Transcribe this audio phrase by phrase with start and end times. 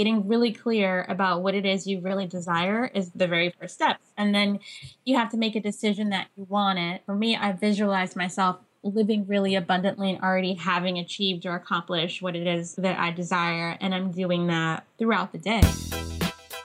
[0.00, 3.98] getting really clear about what it is you really desire is the very first step.
[4.16, 4.58] And then
[5.04, 7.02] you have to make a decision that you want it.
[7.04, 12.34] For me, I visualize myself living really abundantly and already having achieved or accomplished what
[12.34, 13.76] it is that I desire.
[13.78, 15.60] And I'm doing that throughout the day.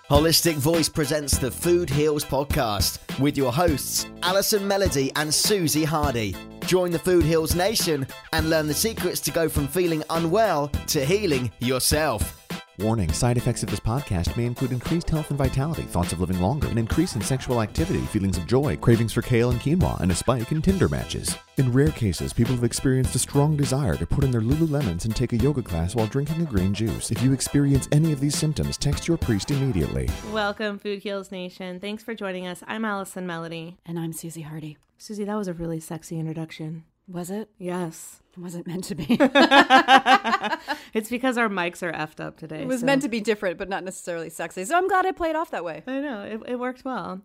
[0.09, 6.37] Holistic Voice presents the Food Heals podcast with your hosts, Allison Melody and Susie Hardy.
[6.67, 11.03] Join the Food Heals Nation and learn the secrets to go from feeling unwell to
[11.03, 12.44] healing yourself.
[12.79, 16.41] Warning side effects of this podcast may include increased health and vitality, thoughts of living
[16.41, 20.11] longer, an increase in sexual activity, feelings of joy, cravings for kale and quinoa, and
[20.11, 21.37] a spike in Tinder matches.
[21.55, 25.15] In rare cases, people have experienced a strong desire to put in their Lululemons and
[25.15, 27.11] take a yoga class while drinking a green juice.
[27.11, 30.09] If you experience any of these symptoms, text your priest immediately.
[30.33, 31.79] Welcome, Food Heals Nation.
[31.79, 32.61] Thanks for joining us.
[32.67, 33.77] I'm Allison Melody.
[33.85, 34.77] And I'm Susie Hardy.
[34.97, 36.83] Susie, that was a really sexy introduction.
[37.07, 37.49] Was it?
[37.57, 38.21] Yes.
[38.37, 39.05] It wasn't meant to be.
[40.93, 42.63] it's because our mics are effed up today.
[42.63, 42.85] It was so.
[42.85, 44.65] meant to be different, but not necessarily sexy.
[44.65, 45.83] So I'm glad I played off that way.
[45.87, 46.23] I know.
[46.23, 47.21] It, it worked well.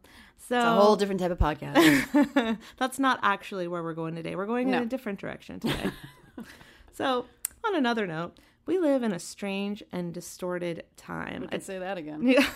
[0.49, 2.59] So it's a whole different type of podcast.
[2.77, 4.37] That's not actually where we're going today.
[4.37, 4.79] We're going no.
[4.79, 5.91] in a different direction today.
[6.93, 7.27] so,
[7.65, 11.43] on another note, we live in a strange and distorted time.
[11.43, 12.27] We can I'd say that again.
[12.27, 12.47] Yeah.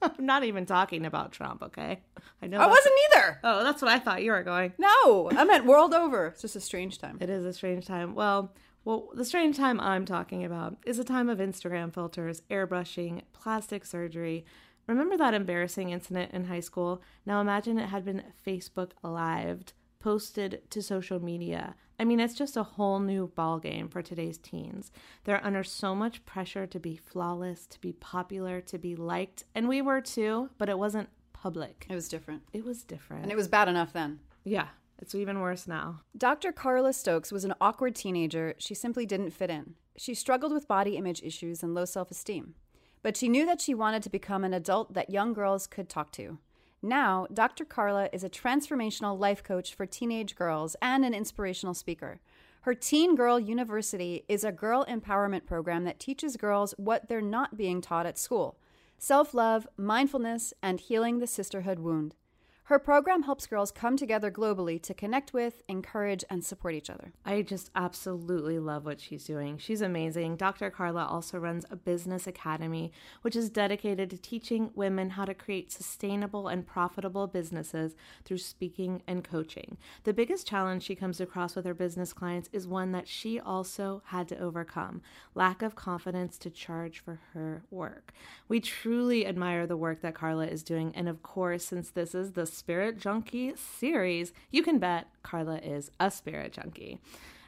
[0.18, 2.00] I'm not even talking about Trump, okay?
[2.42, 2.58] I know.
[2.58, 3.40] I wasn't either.
[3.44, 4.72] Oh, that's what I thought you were going.
[4.78, 6.28] No, I meant world over.
[6.28, 7.18] It's just a strange time.
[7.20, 8.14] It is a strange time.
[8.14, 8.52] Well,
[8.84, 13.84] well, the strange time I'm talking about is a time of Instagram filters, airbrushing, plastic
[13.84, 14.46] surgery.
[14.86, 17.02] Remember that embarrassing incident in high school?
[17.26, 21.74] Now imagine it had been Facebook lived, posted to social media.
[22.00, 24.90] I mean, it's just a whole new ballgame for today's teens.
[25.24, 29.68] They're under so much pressure to be flawless, to be popular, to be liked, and
[29.68, 31.86] we were too, but it wasn't public.
[31.90, 32.42] It was different.
[32.54, 33.24] It was different.
[33.24, 34.20] And it was bad enough then.
[34.44, 34.68] Yeah,
[34.98, 36.00] it's even worse now.
[36.16, 36.52] Dr.
[36.52, 38.54] Carla Stokes was an awkward teenager.
[38.56, 39.74] She simply didn't fit in.
[39.98, 42.54] she struggled with body image issues and low self esteem.
[43.02, 46.12] But she knew that she wanted to become an adult that young girls could talk
[46.12, 46.38] to.
[46.82, 47.64] Now, Dr.
[47.64, 52.20] Carla is a transformational life coach for teenage girls and an inspirational speaker.
[52.62, 57.56] Her Teen Girl University is a girl empowerment program that teaches girls what they're not
[57.56, 58.56] being taught at school
[58.98, 62.14] self love, mindfulness, and healing the sisterhood wound.
[62.70, 67.12] Her program helps girls come together globally to connect with, encourage, and support each other.
[67.24, 69.58] I just absolutely love what she's doing.
[69.58, 70.36] She's amazing.
[70.36, 70.70] Dr.
[70.70, 75.72] Carla also runs a business academy, which is dedicated to teaching women how to create
[75.72, 79.76] sustainable and profitable businesses through speaking and coaching.
[80.04, 84.02] The biggest challenge she comes across with her business clients is one that she also
[84.04, 85.02] had to overcome
[85.34, 88.12] lack of confidence to charge for her work.
[88.46, 92.34] We truly admire the work that Carla is doing, and of course, since this is
[92.34, 97.00] the Spirit Junkie series, you can bet Carla is a spirit junkie.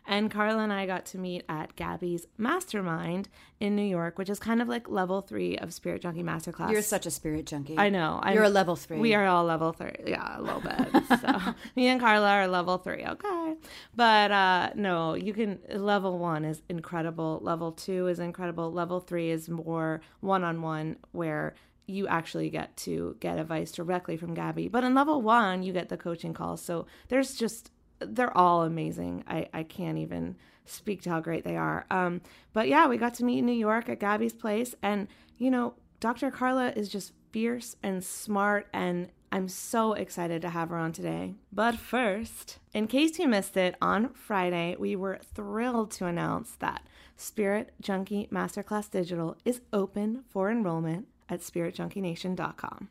[0.06, 3.28] And Carla and I got to meet at Gabby's Mastermind
[3.60, 6.72] in New York, which is kind of like level three of Spirit Junkie Masterclass.
[6.72, 7.78] You're such a spirit junkie.
[7.78, 8.18] I know.
[8.22, 8.98] I'm- You're a level three.
[8.98, 9.94] We are all level three.
[10.06, 11.20] Yeah, a little bit.
[11.20, 13.04] so me and Carla are level three.
[13.04, 13.54] Okay.
[13.94, 17.38] But uh, no, you can, level one is incredible.
[17.42, 18.72] Level two is incredible.
[18.72, 21.54] Level three is more one on one where
[21.92, 24.68] you actually get to get advice directly from Gabby.
[24.68, 26.62] But in level one, you get the coaching calls.
[26.62, 29.24] So there's just, they're all amazing.
[29.26, 31.86] I, I can't even speak to how great they are.
[31.90, 32.20] Um,
[32.52, 34.74] but yeah, we got to meet in New York at Gabby's place.
[34.82, 35.08] And,
[35.38, 36.30] you know, Dr.
[36.30, 41.32] Carla is just fierce and smart and I'm so excited to have her on today.
[41.50, 46.86] But first, in case you missed it, on Friday, we were thrilled to announce that
[47.16, 52.88] Spirit Junkie Masterclass Digital is open for enrollment at spiritjunkienation.com.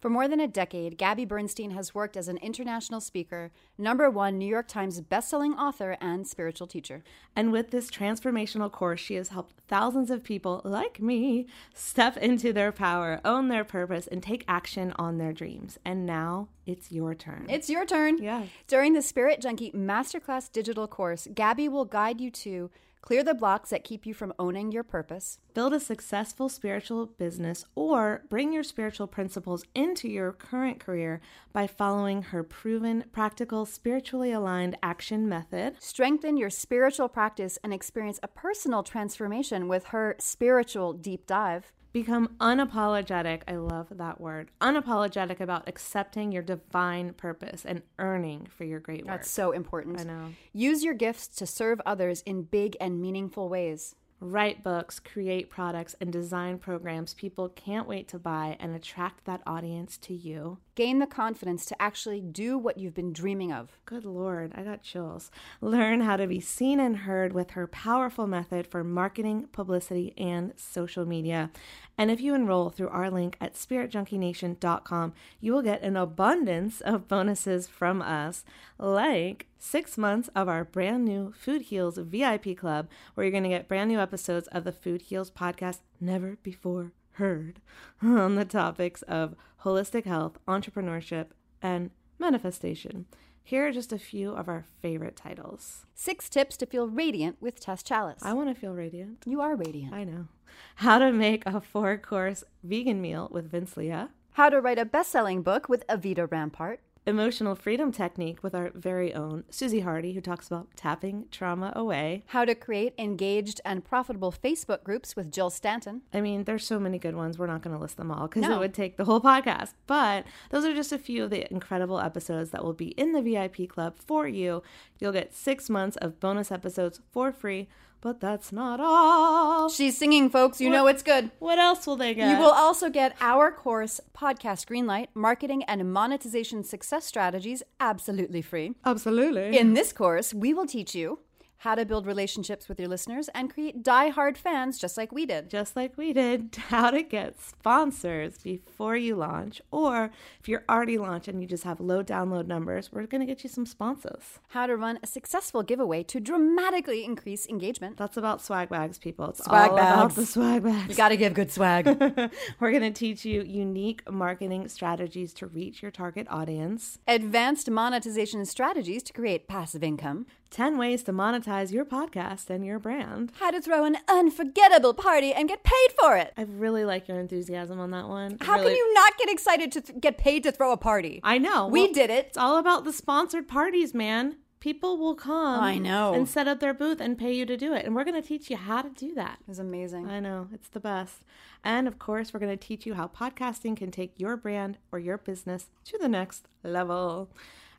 [0.00, 4.38] For more than a decade, Gabby Bernstein has worked as an international speaker, number one
[4.38, 7.02] New York Times bestselling author, and spiritual teacher.
[7.34, 12.52] And with this transformational course, she has helped thousands of people like me step into
[12.52, 15.78] their power, own their purpose, and take action on their dreams.
[15.84, 17.46] And now it's your turn.
[17.48, 18.18] It's your turn.
[18.22, 18.44] Yeah.
[18.68, 23.70] During the Spirit Junkie Masterclass digital course, Gabby will guide you to clear the blocks
[23.70, 28.62] that keep you from owning your purpose, build a successful spiritual business, or bring your
[28.62, 31.20] spiritual principles into your current career
[31.52, 35.76] by following her proven, practical, spiritually aligned action method.
[35.78, 41.72] strengthen your spiritual practice, and experience a personal transformation with her spiritual deep dive.
[41.92, 43.42] Become unapologetic.
[43.48, 44.50] I love that word.
[44.60, 49.16] Unapologetic about accepting your divine purpose and earning for your great work.
[49.16, 50.00] That's so important.
[50.00, 50.34] I know.
[50.52, 53.94] Use your gifts to serve others in big and meaningful ways.
[54.20, 59.42] Write books, create products, and design programs people can't wait to buy and attract that
[59.46, 60.58] audience to you.
[60.78, 63.76] Gain the confidence to actually do what you've been dreaming of.
[63.84, 65.28] Good Lord, I got chills.
[65.60, 70.52] Learn how to be seen and heard with her powerful method for marketing, publicity, and
[70.54, 71.50] social media.
[71.98, 77.08] And if you enroll through our link at spiritjunkienation.com, you will get an abundance of
[77.08, 78.44] bonuses from us,
[78.78, 83.48] like six months of our brand new Food Heals VIP Club, where you're going to
[83.48, 87.60] get brand new episodes of the Food Heals podcast never before heard
[88.02, 91.26] on the topics of holistic health, entrepreneurship,
[91.60, 93.06] and manifestation.
[93.42, 95.86] Here are just a few of our favorite titles.
[95.94, 98.22] Six tips to feel radiant with Tess Chalice.
[98.22, 99.22] I want to feel radiant.
[99.24, 99.94] you are radiant.
[99.94, 100.28] I know.
[100.76, 104.10] How to make a four course vegan meal with Vince Leah.
[104.32, 106.80] How to write a best-selling book with Avita Rampart.
[107.06, 112.22] Emotional freedom technique with our very own Susie Hardy, who talks about tapping trauma away.
[112.26, 116.02] How to create engaged and profitable Facebook groups with Jill Stanton.
[116.12, 117.38] I mean, there's so many good ones.
[117.38, 119.72] We're not going to list them all because it would take the whole podcast.
[119.86, 123.22] But those are just a few of the incredible episodes that will be in the
[123.22, 124.62] VIP club for you.
[124.98, 127.68] You'll get six months of bonus episodes for free,
[128.00, 129.68] but that's not all.
[129.68, 130.60] She's singing, folks.
[130.60, 131.30] You know it's good.
[131.38, 132.30] What else will they get?
[132.30, 138.74] You will also get our course, Podcast Greenlight Marketing and Monetization Success Strategies, absolutely free.
[138.84, 139.56] absolutely.
[139.58, 141.18] In this course, we will teach you
[141.58, 145.50] how to build relationships with your listeners and create die-hard fans just like we did.
[145.50, 150.10] just like we did, how to get sponsors before you launch, or
[150.40, 153.42] if you're already launched and you just have low download numbers, we're going to get
[153.42, 154.38] you some sponsors.
[154.48, 157.96] How to run a successful giveaway to dramatically increase engagement.
[157.96, 159.30] That's about swag bags, people.
[159.30, 160.88] It's Swag all about the swag bags.
[160.88, 161.86] You got to give good swag.
[162.60, 168.44] We're going to teach you unique marketing strategies to reach your target audience, Advanced monetization
[168.46, 170.26] strategies to create passive income.
[170.50, 173.32] 10 ways to monetize your podcast and your brand.
[173.38, 176.32] How to throw an unforgettable party and get paid for it.
[176.36, 178.38] I really like your enthusiasm on that one.
[178.40, 181.20] How Really- can you not get excited to th- get paid to throw a party?
[181.22, 181.66] I know.
[181.68, 182.26] We Well, did it.
[182.28, 184.36] It's all about the sponsored parties, man.
[184.60, 185.62] people will come.
[185.62, 186.14] I know.
[186.14, 187.86] And set up their booth and pay you to do it.
[187.86, 189.38] And we're going to teach you how to do that.
[189.42, 190.08] It was amazing.
[190.10, 191.22] I know, it's the best.
[191.62, 194.98] And of course, we're going to teach you how podcasting can take your brand or
[194.98, 197.30] your business to the next level.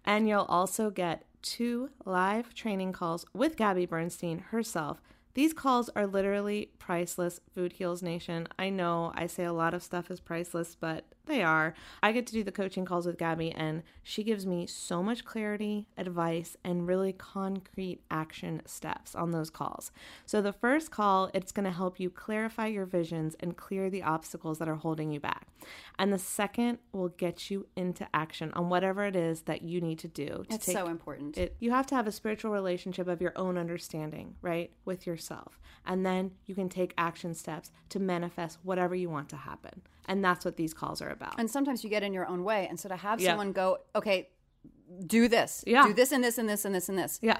[0.05, 5.01] And you'll also get two live training calls with Gabby Bernstein herself.
[5.33, 8.47] These calls are literally priceless, Food Heals Nation.
[8.57, 11.73] I know I say a lot of stuff is priceless, but they are.
[12.03, 15.23] I get to do the coaching calls with Gabby, and she gives me so much
[15.23, 19.91] clarity, advice, and really concrete action steps on those calls.
[20.25, 24.03] So, the first call, it's going to help you clarify your visions and clear the
[24.03, 25.47] obstacles that are holding you back.
[25.97, 29.99] And the second will get you into action on whatever it is that you need
[29.99, 30.43] to do.
[30.49, 31.37] To it's so important.
[31.37, 35.59] It, you have to have a spiritual relationship of your own understanding, right, with yourself.
[35.85, 39.81] And then you can take action steps to manifest whatever you want to happen.
[40.09, 41.35] And that's what these calls are about.
[41.39, 42.67] And sometimes you get in your own way.
[42.67, 43.29] And so to have Yeah.
[43.29, 44.29] someone go, okay,
[45.05, 45.85] do this, Yeah.
[45.85, 47.19] do this and this and this and this and this.
[47.21, 47.37] yeah.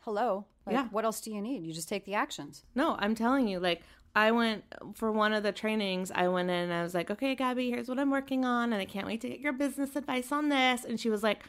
[0.00, 0.46] Hello.
[0.64, 0.88] Like, Yeah.
[0.90, 1.64] What else do you need?
[1.64, 2.64] You just take the actions.
[2.74, 3.82] No, I'm telling you, like,
[4.14, 4.64] I went
[4.94, 6.10] for one of the trainings.
[6.14, 8.72] I went in and I was like, okay, Gabby, here's what I'm working on.
[8.72, 10.84] And I can't wait to get your business advice on this.
[10.84, 11.42] And she was like,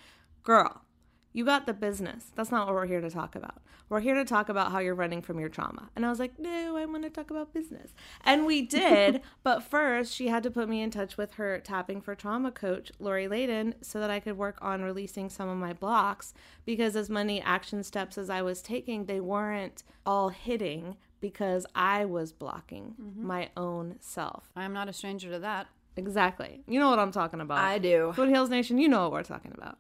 [0.44, 0.82] girl,
[1.32, 2.32] you got the business.
[2.36, 3.62] That's not what we're here to talk about.
[3.88, 5.90] We're here to talk about how you're running from your trauma.
[5.96, 7.92] And I was like, no, I want to talk about business.
[8.24, 9.22] And we did.
[9.44, 12.92] but first, she had to put me in touch with her tapping for trauma coach,
[13.00, 16.34] Lori Leyden, so that I could work on releasing some of my blocks.
[16.66, 22.06] Because as many action steps as I was taking, they weren't all hitting because I
[22.06, 23.28] was blocking mm-hmm.
[23.28, 24.52] my own self.
[24.56, 25.68] I am not a stranger to that.
[25.96, 26.62] Exactly.
[26.68, 27.58] You know what I'm talking about.
[27.58, 28.14] I do.
[28.16, 29.78] Food Heals Nation, you know what we're talking about.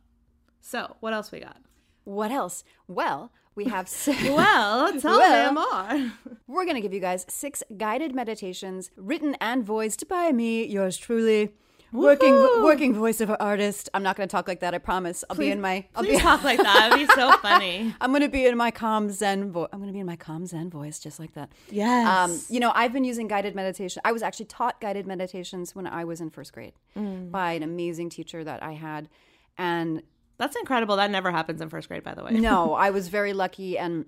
[0.59, 1.57] So, what else we got?
[2.03, 2.63] What else?
[2.87, 4.21] Well, we have six.
[4.23, 5.53] Well, tell Well.
[5.53, 6.11] me more.
[6.47, 10.97] We're going to give you guys six guided meditations written and voiced by me, yours
[10.97, 11.51] truly.
[11.91, 12.63] Working Woohoo!
[12.63, 13.89] working voice of an artist.
[13.95, 14.75] I'm not going to talk like that.
[14.75, 15.23] I promise.
[15.27, 15.87] I'll be in my.
[15.95, 16.21] I'll Please be.
[16.21, 16.91] talk like that.
[16.93, 17.95] It'd be so funny.
[17.99, 19.69] I'm going to be in my calm zen voice.
[19.73, 21.51] I'm going to be in my calm zen voice, just like that.
[21.71, 22.07] Yes.
[22.07, 24.03] Um, you know, I've been using guided meditation.
[24.05, 28.09] I was actually taught guided meditations when I was in first grade by an amazing
[28.11, 29.09] teacher that I had,
[29.57, 30.03] and
[30.39, 30.95] That's incredible.
[30.95, 32.31] That never happens in first grade, by the way.
[32.31, 33.77] no, I was very lucky.
[33.77, 34.05] And,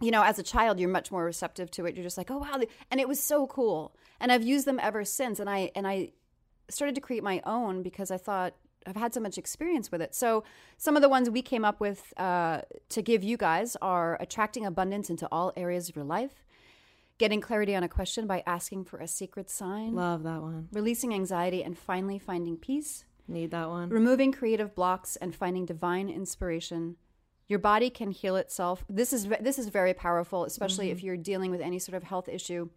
[0.00, 1.96] you know, as a child, you're much more receptive to it.
[1.96, 2.60] You're just like, oh, wow.
[2.90, 3.96] And it was so cool.
[4.20, 5.40] And I've used them ever since.
[5.40, 6.10] And I, and I
[6.68, 8.54] started to create my own because I thought
[8.86, 10.14] I've had so much experience with it.
[10.14, 10.44] So
[10.76, 12.60] some of the ones we came up with uh,
[12.90, 16.44] to give you guys are attracting abundance into all areas of your life,
[17.18, 20.68] getting clarity on a question by asking for a secret sign, Love that one.
[20.72, 23.88] releasing anxiety, and finally finding peace Need that one.
[23.90, 26.96] removing creative blocks and finding divine inspiration
[27.48, 30.96] your body can heal itself this is this is very powerful especially Mm-hmm.
[30.98, 32.68] if you're dealing with any sort of health issue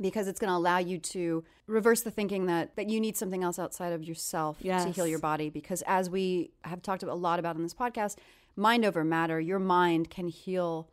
[0.00, 3.42] because it's going to allow you to reverse the thinking that that you need something
[3.44, 7.38] else outside of yourself to heal your body because as we have talked a lot
[7.38, 8.16] about in this podcast
[8.56, 10.88] mind over matter your mind can heal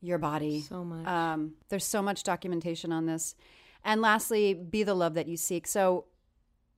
[0.00, 1.06] your body So much.
[1.06, 3.36] um, there's so much documentation on this.
[3.84, 5.66] And lastly, be the love that you seek.
[5.68, 6.06] So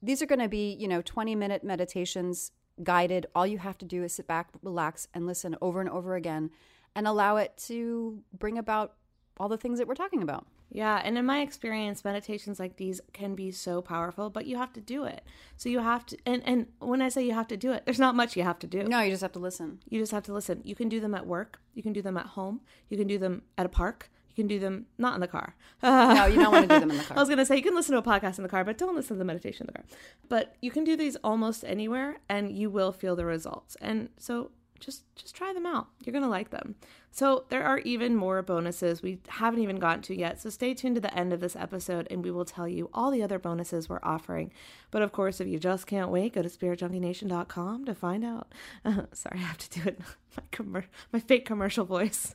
[0.05, 3.27] these are going to be, you know, 20 minute meditations guided.
[3.35, 6.51] All you have to do is sit back, relax, and listen over and over again
[6.95, 8.95] and allow it to bring about
[9.39, 10.47] all the things that we're talking about.
[10.71, 14.73] Yeah, and in my experience, meditations like these can be so powerful, but you have
[14.73, 15.23] to do it.
[15.57, 18.01] So you have to, and and when I say you have to do it, there's
[18.01, 18.83] not much you have to do.
[18.83, 19.79] No, you just have to listen.
[19.89, 20.63] You just have to listen.
[20.65, 21.61] You can do them at work.
[21.75, 22.61] You can do them at home.
[22.89, 24.11] You can do them at a park.
[24.35, 25.55] You can do them not in the car.
[25.83, 27.17] No, you don't want to do them in the car.
[27.17, 28.97] I was gonna say you can listen to a podcast in the car, but don't
[28.97, 29.85] listen to the meditation in the car.
[30.29, 33.77] But you can do these almost anywhere, and you will feel the results.
[33.81, 34.51] And so
[34.81, 35.87] just just try them out.
[36.05, 36.75] You're gonna like them.
[37.13, 40.41] So there are even more bonuses we haven't even gotten to yet.
[40.41, 43.13] So stay tuned to the end of this episode, and we will tell you all
[43.13, 44.51] the other bonuses we're offering.
[44.91, 48.53] But of course, if you just can't wait, go to spiritjunkienation.com to find out.
[49.13, 50.01] sorry, I have to do it
[50.37, 52.35] my commer- my fake commercial voice.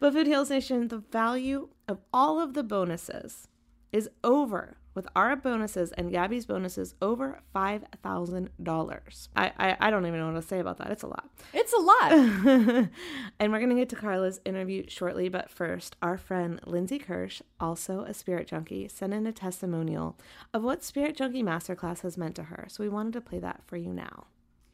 [0.00, 3.48] But Food Heals Nation, the value of all of the bonuses
[3.92, 9.28] is over with our bonuses and Gabby's bonuses over five thousand dollars.
[9.34, 10.90] I, I I don't even know what to say about that.
[10.90, 11.28] It's a lot.
[11.52, 12.12] It's a lot.
[13.40, 18.00] and we're gonna get to Carla's interview shortly, but first, our friend Lindsay Kirsch, also
[18.02, 20.16] a spirit junkie, sent in a testimonial
[20.52, 22.66] of what Spirit Junkie Masterclass has meant to her.
[22.68, 24.26] So we wanted to play that for you now.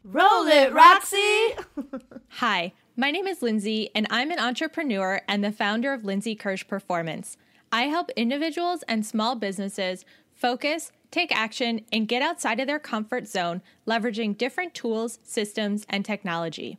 [0.02, 1.54] Roll it, Roxy!
[2.28, 6.68] Hi, my name is Lindsay, and I'm an entrepreneur and the founder of Lindsay Kirsch
[6.68, 7.38] Performance.
[7.72, 10.04] I help individuals and small businesses
[10.34, 16.04] focus, take action, and get outside of their comfort zone, leveraging different tools, systems, and
[16.04, 16.76] technology.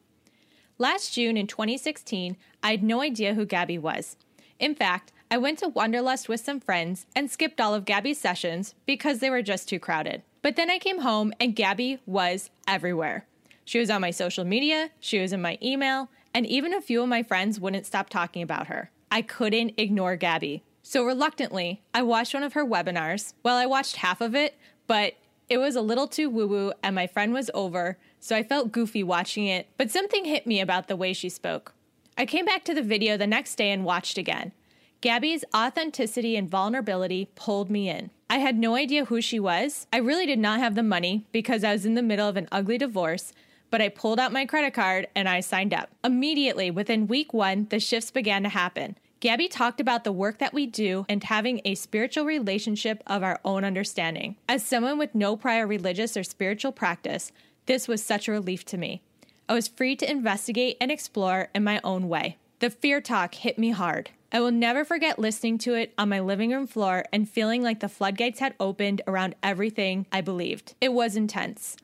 [0.78, 4.16] Last June in 2016, I had no idea who Gabby was.
[4.60, 8.76] In fact, I went to Wanderlust with some friends and skipped all of Gabby's sessions
[8.86, 10.22] because they were just too crowded.
[10.44, 13.26] But then I came home and Gabby was everywhere.
[13.66, 17.02] She was on my social media, she was in my email, and even a few
[17.02, 18.92] of my friends wouldn't stop talking about her.
[19.12, 20.64] I couldn't ignore Gabby.
[20.84, 23.34] So reluctantly, I watched one of her webinars.
[23.44, 25.14] Well, I watched half of it, but
[25.50, 28.72] it was a little too woo woo, and my friend was over, so I felt
[28.72, 31.74] goofy watching it, but something hit me about the way she spoke.
[32.18, 34.54] I came back to the video the next day and watched again.
[35.02, 38.12] Gabby's authenticity and vulnerability pulled me in.
[38.30, 39.88] I had no idea who she was.
[39.92, 42.48] I really did not have the money because I was in the middle of an
[42.52, 43.34] ugly divorce,
[43.72, 45.90] but I pulled out my credit card and I signed up.
[46.04, 48.98] Immediately, within week one, the shifts began to happen.
[49.22, 53.40] Gabby talked about the work that we do and having a spiritual relationship of our
[53.46, 54.36] own understanding.
[54.50, 57.32] As someone with no prior religious or spiritual practice,
[57.68, 59.02] this was such a relief to me.
[59.48, 62.38] I was free to investigate and explore in my own way.
[62.60, 64.10] The fear talk hit me hard.
[64.32, 67.80] I will never forget listening to it on my living room floor and feeling like
[67.80, 70.74] the floodgates had opened around everything I believed.
[70.80, 71.76] It was intense.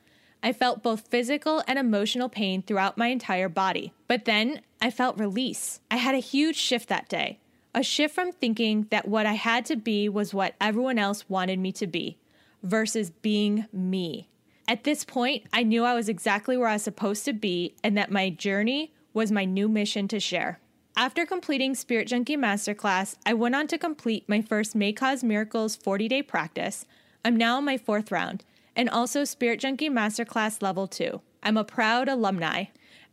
[0.42, 3.92] I felt both physical and emotional pain throughout my entire body.
[4.06, 5.80] But then I felt release.
[5.90, 7.38] I had a huge shift that day.
[7.74, 11.58] A shift from thinking that what I had to be was what everyone else wanted
[11.58, 12.16] me to be
[12.62, 14.28] versus being me.
[14.66, 17.96] At this point, I knew I was exactly where I was supposed to be and
[17.96, 20.60] that my journey was my new mission to share.
[20.96, 25.76] After completing Spirit Junkie Masterclass, I went on to complete my first May Cause Miracles
[25.76, 26.84] 40 day practice.
[27.24, 28.44] I'm now in my fourth round,
[28.78, 31.20] and also Spirit Junkie Masterclass Level 2.
[31.42, 32.66] I'm a proud alumni.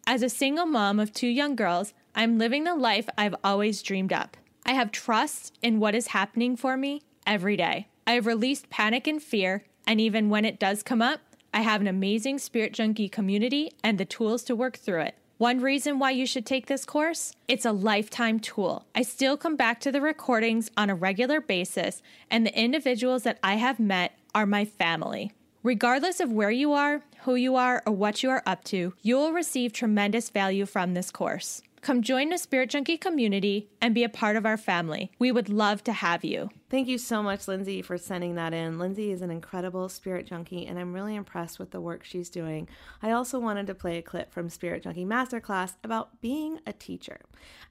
[0.05, 4.13] As a single mom of two young girls, I'm living the life I've always dreamed
[4.13, 4.38] up.
[4.63, 7.88] I have trust in what is happening for me every day.
[8.05, 11.81] I have released panic and fear, and even when it does come up, I have
[11.81, 15.15] an amazing Spirit Junkie community and the tools to work through it.
[15.38, 17.34] One reason why you should take this course?
[17.48, 18.86] It's a lifetime tool.
[18.93, 23.39] I still come back to the recordings on a regular basis, and the individuals that
[23.43, 25.34] I have met are my family.
[25.65, 29.15] Regardless of where you are, who you are, or what you are up to, you
[29.15, 31.63] will receive tremendous value from this course.
[31.81, 35.12] Come join the Spirit Junkie community and be a part of our family.
[35.17, 36.51] We would love to have you.
[36.69, 38.77] Thank you so much, Lindsay, for sending that in.
[38.77, 42.67] Lindsay is an incredible spirit junkie, and I'm really impressed with the work she's doing.
[43.01, 47.21] I also wanted to play a clip from Spirit Junkie Masterclass about being a teacher.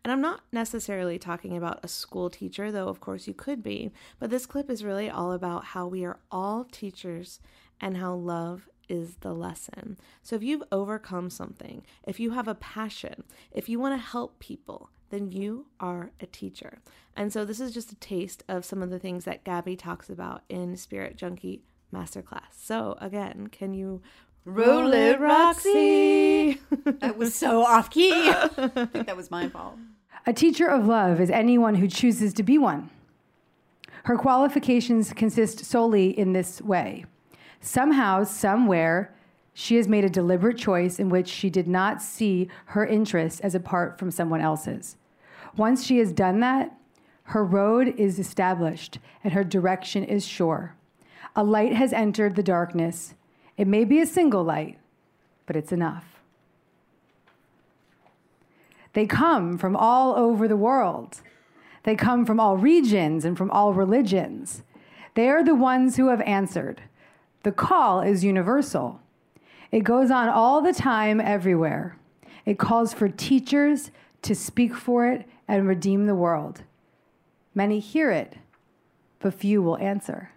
[0.03, 3.93] And I'm not necessarily talking about a school teacher, though of course you could be,
[4.19, 7.39] but this clip is really all about how we are all teachers
[7.85, 9.99] and how love is the lesson.
[10.23, 14.39] So if you've overcome something, if you have a passion, if you want to help
[14.39, 16.79] people, then you are a teacher.
[17.15, 20.09] And so this is just a taste of some of the things that Gabby talks
[20.09, 21.63] about in Spirit Junkie
[21.95, 22.53] Masterclass.
[22.53, 24.01] So again, can you
[24.47, 26.59] roll it, Roxy?
[26.87, 28.13] that was so off key.
[28.31, 28.47] I
[28.87, 29.77] think that was my fault.
[30.27, 32.89] A teacher of love is anyone who chooses to be one.
[34.05, 37.05] Her qualifications consist solely in this way
[37.65, 39.15] Somehow, somewhere,
[39.55, 43.55] she has made a deliberate choice in which she did not see her interests as
[43.55, 44.99] apart from someone else's.
[45.57, 46.77] Once she has done that,
[47.29, 50.77] her road is established and her direction is sure.
[51.35, 53.15] A light has entered the darkness.
[53.57, 54.79] It may be a single light,
[55.47, 56.21] but it's enough.
[58.93, 61.23] They come from all over the world.
[61.85, 64.63] They come from all regions and from all religions.
[65.15, 66.83] They are the ones who have answered.
[67.45, 69.01] The call is universal.
[69.71, 71.97] It goes on all the time, everywhere.
[72.45, 73.91] It calls for teachers
[74.23, 76.63] to speak for it and redeem the world.
[77.55, 78.37] Many hear it,
[79.21, 80.31] but few will answer.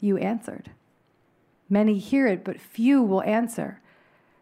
[0.00, 0.70] You answered.
[1.68, 3.80] Many hear it, but few will answer.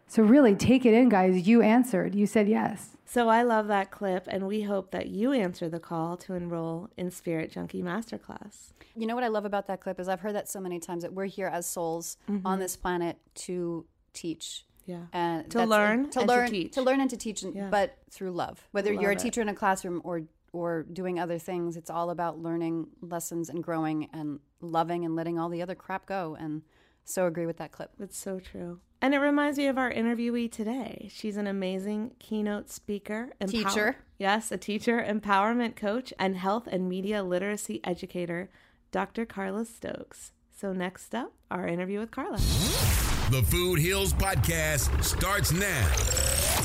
[0.07, 1.47] So, really, take it in, guys.
[1.47, 2.15] You answered.
[2.15, 2.94] You said yes.
[3.05, 6.89] So I love that clip, and we hope that you answer the call to enroll
[6.97, 8.73] in Spirit Junkie Masterclass.
[8.95, 11.03] You know what I love about that clip is I've heard that so many times
[11.03, 12.45] that we're here as souls mm-hmm.
[12.45, 14.65] on this planet to teach.
[14.85, 15.05] Yeah.
[15.13, 16.73] And to learn, to learn, to teach.
[16.73, 17.69] to learn and to teach, yeah.
[17.69, 18.67] but through love.
[18.71, 19.19] Whether love you're a it.
[19.19, 23.63] teacher in a classroom or or doing other things, it's all about learning lessons and
[23.63, 26.37] growing and loving and letting all the other crap go.
[26.39, 26.61] And
[27.03, 27.91] so agree with that clip.
[27.99, 28.79] It's so true.
[29.01, 31.09] And it reminds me of our interviewee today.
[31.11, 33.95] She's an amazing keynote speaker, empower- teacher.
[34.17, 38.49] Yes, a teacher, empowerment coach, and health and media literacy educator,
[38.91, 39.25] Dr.
[39.25, 40.31] Carla Stokes.
[40.57, 42.37] So, next up, our interview with Carla.
[42.37, 46.64] The Food Heals Podcast starts now.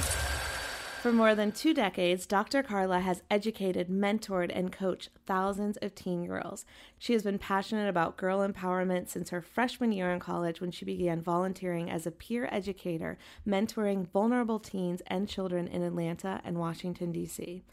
[1.01, 2.63] For more than two decades, Dr.
[2.63, 6.67] Carla has educated, mentored, and coached thousands of teen girls.
[6.99, 10.85] She has been passionate about girl empowerment since her freshman year in college when she
[10.85, 13.17] began volunteering as a peer educator,
[13.49, 17.65] mentoring vulnerable teens and children in Atlanta and Washington, D.C.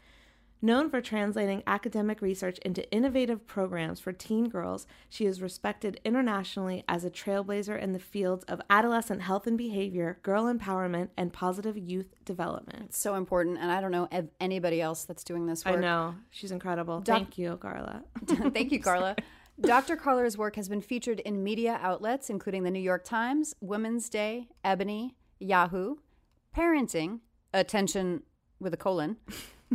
[0.60, 6.82] Known for translating academic research into innovative programs for teen girls, she is respected internationally
[6.88, 11.78] as a trailblazer in the fields of adolescent health and behavior, girl empowerment, and positive
[11.78, 12.86] youth development.
[12.86, 15.76] It's so important, and I don't know of anybody else that's doing this work.
[15.76, 16.16] I know.
[16.30, 17.02] She's incredible.
[17.02, 18.02] Doc- Thank you, Carla.
[18.26, 19.14] Thank you, Carla.
[19.60, 19.94] Dr.
[19.94, 24.48] Carla's work has been featured in media outlets including the New York Times, Women's Day,
[24.64, 25.96] Ebony, Yahoo,
[26.56, 27.20] Parenting,
[27.54, 28.22] Attention
[28.60, 29.16] with a colon,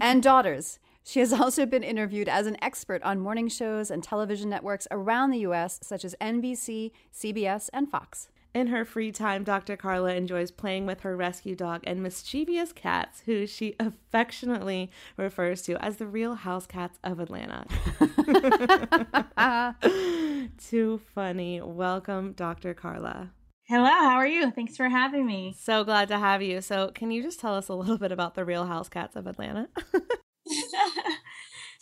[0.01, 0.79] and Daughters.
[1.05, 5.31] She has also been interviewed as an expert on morning shows and television networks around
[5.31, 8.29] the U.S., such as NBC, CBS, and Fox.
[8.53, 9.75] In her free time, Dr.
[9.75, 15.83] Carla enjoys playing with her rescue dog and mischievous cats, who she affectionately refers to
[15.83, 17.65] as the real house cats of Atlanta.
[20.69, 21.61] Too funny.
[21.61, 22.75] Welcome, Dr.
[22.75, 23.31] Carla.
[23.67, 24.51] Hello, how are you?
[24.51, 25.53] Thanks for having me.
[25.57, 26.61] So glad to have you.
[26.61, 29.27] So, can you just tell us a little bit about the real house cats of
[29.27, 29.69] Atlanta?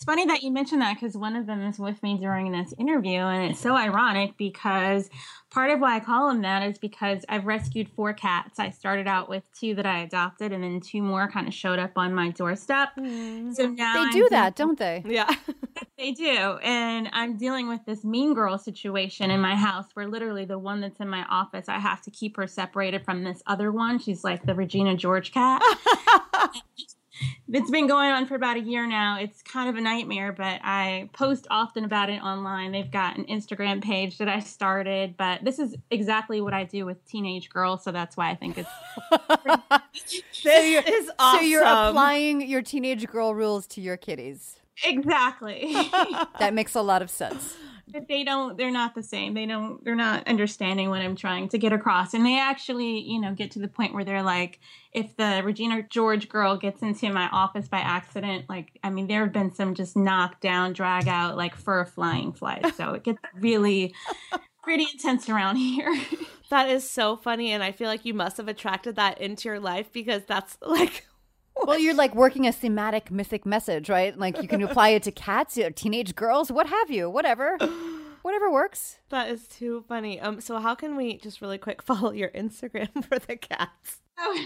[0.01, 2.73] it's funny that you mentioned that because one of them is with me during this
[2.79, 5.11] interview, and it's so ironic because
[5.51, 8.57] part of why I call them that is because I've rescued four cats.
[8.57, 11.77] I started out with two that I adopted, and then two more kind of showed
[11.77, 12.89] up on my doorstep.
[12.97, 13.51] Mm-hmm.
[13.51, 15.03] So now They I'm do that, dealing- don't they?
[15.05, 15.29] yeah.
[15.99, 16.57] They do.
[16.63, 20.81] And I'm dealing with this mean girl situation in my house where literally the one
[20.81, 23.99] that's in my office, I have to keep her separated from this other one.
[23.99, 25.61] She's like the Regina George cat.
[27.51, 29.19] it's been going on for about a year now.
[29.19, 32.71] It's kind of a nightmare, but I post often about it online.
[32.71, 36.85] They've got an Instagram page that I started, but this is exactly what I do
[36.85, 37.83] with teenage girls.
[37.83, 38.69] So that's why I think it's
[40.43, 41.39] This is awesome.
[41.39, 44.60] So you're applying your teenage girl rules to your kitties.
[44.83, 45.73] Exactly.
[46.39, 47.55] That makes a lot of sense.
[47.91, 51.49] but they don't they're not the same they don't they're not understanding what i'm trying
[51.49, 54.59] to get across and they actually you know get to the point where they're like
[54.93, 59.23] if the regina george girl gets into my office by accident like i mean there
[59.23, 63.19] have been some just knock down drag out like fur flying flies so it gets
[63.35, 63.93] really
[64.63, 65.93] pretty intense around here
[66.49, 67.53] That is so funny.
[67.53, 71.07] And I feel like you must have attracted that into your life because that's like,
[71.65, 74.17] Well, you're like working a thematic mythic message, right?
[74.17, 77.57] Like you can apply it to cats, or teenage girls, what have you, whatever.
[78.21, 78.99] Whatever works.
[79.09, 80.19] that is too funny.
[80.19, 83.99] Um, so how can we just really quick follow your Instagram for the cats?
[84.19, 84.45] Oh.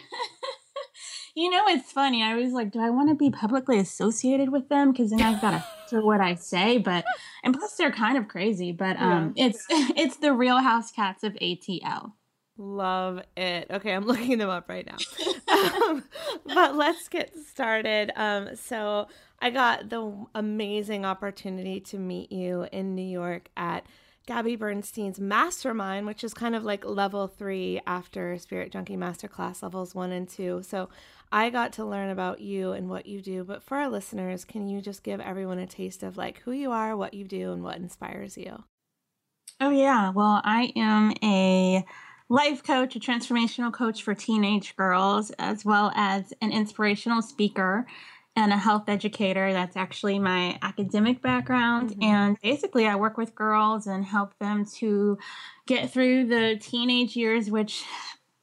[1.36, 2.24] you know, it's funny.
[2.24, 4.92] I was like, do I want to be publicly associated with them?
[4.92, 6.78] Because then I've got to filter what I say.
[6.78, 7.04] But
[7.44, 8.72] and plus, they're kind of crazy.
[8.72, 12.14] But um, it's it's the Real House Cats of ATL.
[12.58, 13.68] Love it.
[13.70, 14.98] Okay, I'm looking them up right now.
[15.48, 16.04] um,
[16.46, 18.12] but let's get started.
[18.16, 19.08] Um, so
[19.42, 23.86] I got the amazing opportunity to meet you in New York at
[24.26, 29.94] Gabby Bernstein's Mastermind, which is kind of like level three after Spirit Junkie Masterclass levels
[29.94, 30.64] one and two.
[30.64, 30.90] So
[31.32, 33.44] I got to learn about you and what you do.
[33.44, 36.72] But for our listeners, can you just give everyone a taste of like who you
[36.72, 38.64] are, what you do, and what inspires you?
[39.60, 40.10] Oh yeah.
[40.10, 41.86] Well, I am a
[42.30, 47.86] life coach, a transformational coach for teenage girls, as well as an inspirational speaker
[48.36, 49.54] and a health educator.
[49.54, 51.92] That's actually my academic background.
[51.92, 52.04] Mm-hmm.
[52.04, 55.18] And basically, I work with girls and help them to
[55.68, 57.84] get through the teenage years, which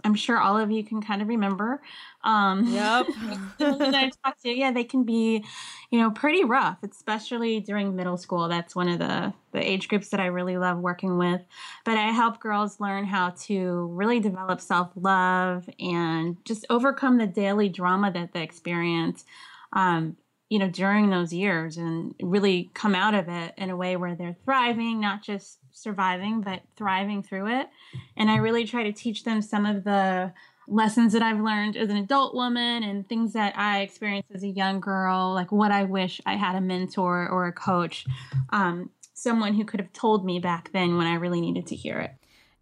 [0.04, 1.80] I'm sure all of you can kind of remember.
[2.24, 3.06] Um, Yep.
[3.58, 5.44] the that I talk to, yeah, they can be,
[5.90, 8.48] you know, pretty rough, especially during middle school.
[8.48, 11.42] That's one of the the age groups that I really love working with.
[11.84, 17.26] But I help girls learn how to really develop self love and just overcome the
[17.26, 19.24] daily drama that they experience.
[19.72, 20.16] Um,
[20.48, 24.14] you know, during those years and really come out of it in a way where
[24.14, 27.68] they're thriving, not just surviving, but thriving through it.
[28.16, 30.32] And I really try to teach them some of the
[30.68, 34.48] lessons that I've learned as an adult woman and things that I experienced as a
[34.48, 38.06] young girl, like what I wish I had a mentor or a coach,
[38.50, 41.98] um, someone who could have told me back then when I really needed to hear
[41.98, 42.12] it.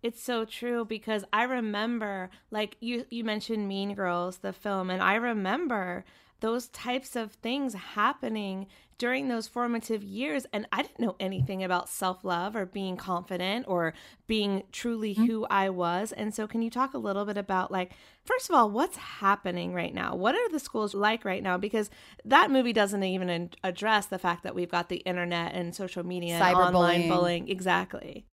[0.02, 5.02] It's so true because I remember like you you mentioned Mean Girls the film and
[5.02, 6.06] I remember
[6.40, 8.66] those types of things happening
[8.98, 13.94] during those formative years and I didn't know anything about self-love or being confident or
[14.26, 16.12] being truly who I was.
[16.12, 17.92] And so can you talk a little bit about like
[18.26, 20.14] first of all what's happening right now?
[20.14, 21.57] What are the schools like right now?
[21.57, 21.88] Because
[22.26, 26.35] that movie doesn't even address the fact that we've got the internet and social media
[26.35, 27.09] and online Cyberbullying.
[27.09, 27.48] bullying.
[27.48, 28.26] Exactly.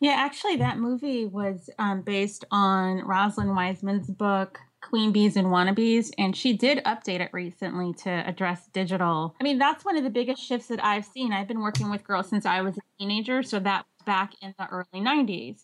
[0.00, 6.12] Yeah, actually, that movie was um, based on Rosalind Wiseman's book, Queen Bees and Wannabes,
[6.16, 9.34] and she did update it recently to address digital.
[9.40, 11.32] I mean, that's one of the biggest shifts that I've seen.
[11.32, 14.54] I've been working with girls since I was a teenager, so that was back in
[14.58, 15.62] the early 90s.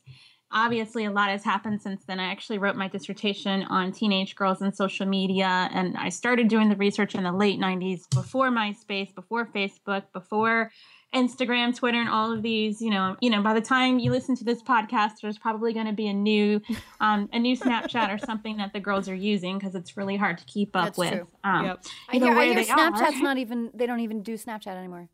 [0.52, 2.20] obviously a lot has happened since then.
[2.20, 6.68] I actually wrote my dissertation on teenage girls and social media, and I started doing
[6.68, 10.70] the research in the late 90s before MySpace, before Facebook, before
[11.14, 12.80] Instagram, Twitter, and all of these.
[12.80, 15.86] You know, you know, by the time you listen to this podcast, there's probably going
[15.86, 16.60] to be a new,
[17.00, 20.38] um, a new Snapchat or something that the girls are using because it's really hard
[20.38, 21.12] to keep up That's with.
[21.12, 21.26] true.
[21.44, 21.84] Um, Yep.
[22.10, 23.22] I either hear, I hear they Snapchat's are.
[23.22, 23.70] not even.
[23.74, 25.08] They don't even do Snapchat anymore.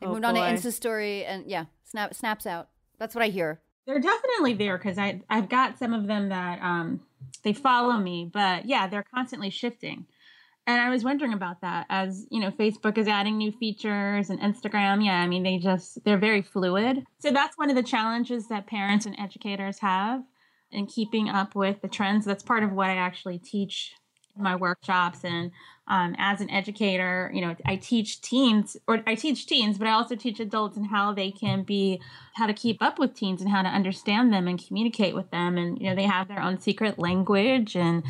[0.00, 0.40] They Oh, moved on to.
[0.40, 2.68] Insta Story and yeah, Snap snaps out.
[2.98, 3.60] That's what I hear.
[3.86, 7.00] They're definitely there because I I've got some of them that um
[7.44, 10.06] they follow me, but yeah, they're constantly shifting.
[10.66, 14.40] And I was wondering about that as you know, Facebook is adding new features and
[14.40, 15.04] Instagram.
[15.04, 17.04] Yeah, I mean they just they're very fluid.
[17.18, 20.22] So that's one of the challenges that parents and educators have
[20.72, 22.24] in keeping up with the trends.
[22.24, 23.94] That's part of what I actually teach
[24.36, 25.50] in my workshops and
[25.88, 29.92] um, as an educator, you know, I teach teens or I teach teens, but I
[29.92, 32.00] also teach adults and how they can be,
[32.34, 35.56] how to keep up with teens and how to understand them and communicate with them.
[35.56, 37.76] And, you know, they have their own secret language.
[37.76, 38.02] And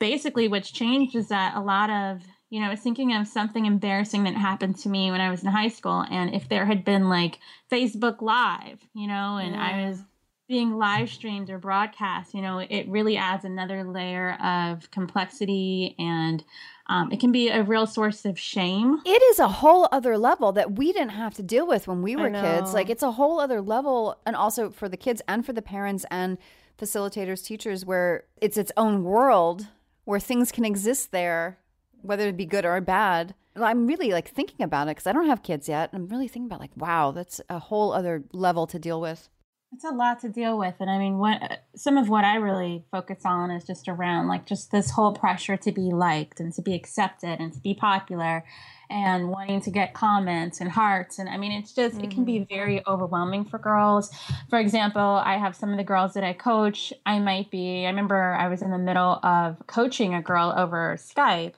[0.00, 3.66] basically, what's changed is that a lot of, you know, I was thinking of something
[3.66, 6.04] embarrassing that happened to me when I was in high school.
[6.10, 7.38] And if there had been like
[7.70, 10.02] Facebook Live, you know, and I was
[10.48, 16.42] being live streamed or broadcast, you know, it really adds another layer of complexity and
[16.88, 19.00] um, it can be a real source of shame.
[19.06, 22.16] It is a whole other level that we didn't have to deal with when we
[22.16, 22.74] were kids.
[22.74, 26.04] Like it's a whole other level, and also for the kids and for the parents
[26.10, 26.36] and
[26.76, 29.68] facilitators, teachers, where it's its own world
[30.10, 31.60] where things can exist there,
[32.02, 33.32] whether it be good or bad.
[33.54, 35.90] I'm really like thinking about it because I don't have kids yet.
[35.92, 39.28] I'm really thinking about like, wow, that's a whole other level to deal with.
[39.72, 42.84] It's a lot to deal with, and I mean, what some of what I really
[42.90, 46.62] focus on is just around like just this whole pressure to be liked and to
[46.62, 48.44] be accepted and to be popular,
[48.90, 52.40] and wanting to get comments and hearts, and I mean, it's just it can be
[52.40, 52.52] mm-hmm.
[52.52, 54.10] very overwhelming for girls.
[54.48, 56.92] For example, I have some of the girls that I coach.
[57.06, 57.86] I might be.
[57.86, 61.54] I remember I was in the middle of coaching a girl over Skype,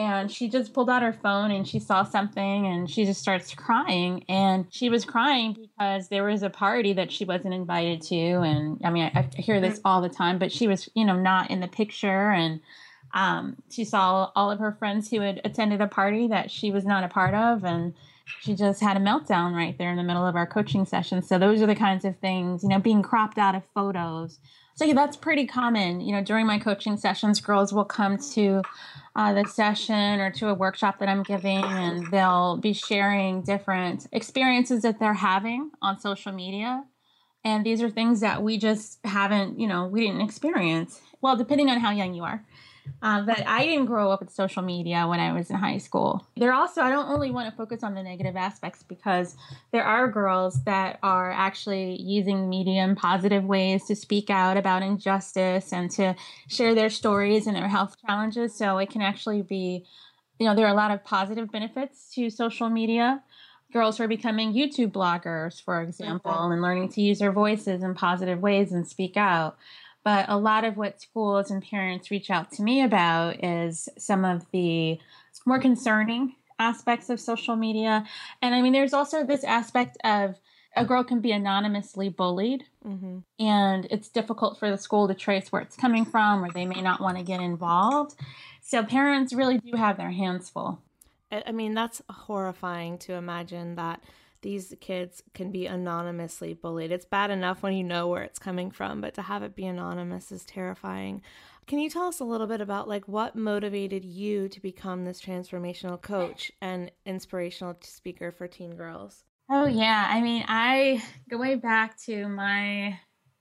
[0.00, 3.54] and she just pulled out her phone and she saw something and she just starts
[3.54, 4.24] crying.
[4.30, 8.16] And she was crying because there was a party that she wasn't invited to.
[8.16, 11.16] And i mean i, I hear this all the time but she was you know
[11.16, 12.30] not in the picture.
[12.30, 12.60] And
[13.12, 16.86] um, she saw all of her friends who had attended a party that she was
[16.86, 17.62] not a part of.
[17.64, 17.92] And
[18.40, 21.20] she just had a meltdown right there in the middle of our coaching session.
[21.20, 24.38] So those are the kinds of things you know being cropped out of photos.
[24.80, 26.00] So yeah, that's pretty common.
[26.00, 28.62] You know, during my coaching sessions, girls will come to
[29.16, 34.06] uh, the session or to a workshop that I'm giving, and they'll be sharing different
[34.12, 36.84] experiences that they're having on social media.
[37.44, 41.00] And these are things that we just haven't, you know, we didn't experience.
[41.22, 42.44] Well, depending on how young you are.
[43.02, 46.26] Uh, but I didn't grow up with social media when I was in high school.
[46.36, 49.36] There also, I don't only want to focus on the negative aspects because
[49.72, 54.82] there are girls that are actually using media in positive ways to speak out about
[54.82, 56.14] injustice and to
[56.48, 58.54] share their stories and their health challenges.
[58.54, 59.86] So it can actually be,
[60.38, 63.22] you know, there are a lot of positive benefits to social media.
[63.72, 67.94] Girls who are becoming YouTube bloggers, for example, and learning to use their voices in
[67.94, 69.56] positive ways and speak out.
[70.04, 74.24] But a lot of what schools and parents reach out to me about is some
[74.24, 74.98] of the
[75.46, 78.04] more concerning aspects of social media.
[78.42, 80.36] And I mean, there's also this aspect of
[80.76, 83.18] a girl can be anonymously bullied, mm-hmm.
[83.44, 86.80] and it's difficult for the school to trace where it's coming from, or they may
[86.80, 88.14] not want to get involved.
[88.62, 90.80] So parents really do have their hands full.
[91.32, 94.00] I I mean, that's horrifying to imagine that
[94.42, 96.92] these kids can be anonymously bullied.
[96.92, 99.66] It's bad enough when you know where it's coming from, but to have it be
[99.66, 101.22] anonymous is terrifying.
[101.66, 105.20] Can you tell us a little bit about like what motivated you to become this
[105.20, 109.24] transformational coach and inspirational speaker for teen girls?
[109.50, 112.98] Oh yeah, I mean, I going back to my,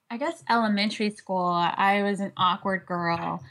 [0.10, 1.46] I guess elementary school.
[1.46, 3.44] I was an awkward girl,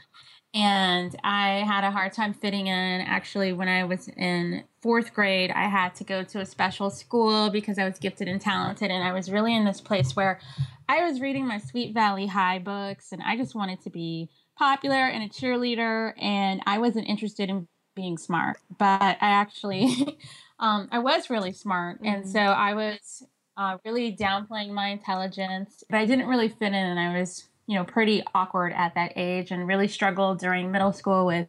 [0.53, 3.01] and I had a hard time fitting in.
[3.01, 7.49] Actually, when I was in fourth grade, I had to go to a special school
[7.49, 10.39] because I was gifted and talented, and I was really in this place where
[10.87, 14.95] I was reading my Sweet Valley High books, and I just wanted to be popular
[14.95, 20.17] and a cheerleader, and I wasn't interested in being smart, but I actually.
[20.59, 23.23] um, I was really smart, and so I was
[23.59, 27.75] uh, really downplaying my intelligence, but I didn't really fit in, and I was, you
[27.75, 31.47] know, pretty awkward at that age, and really struggled during middle school with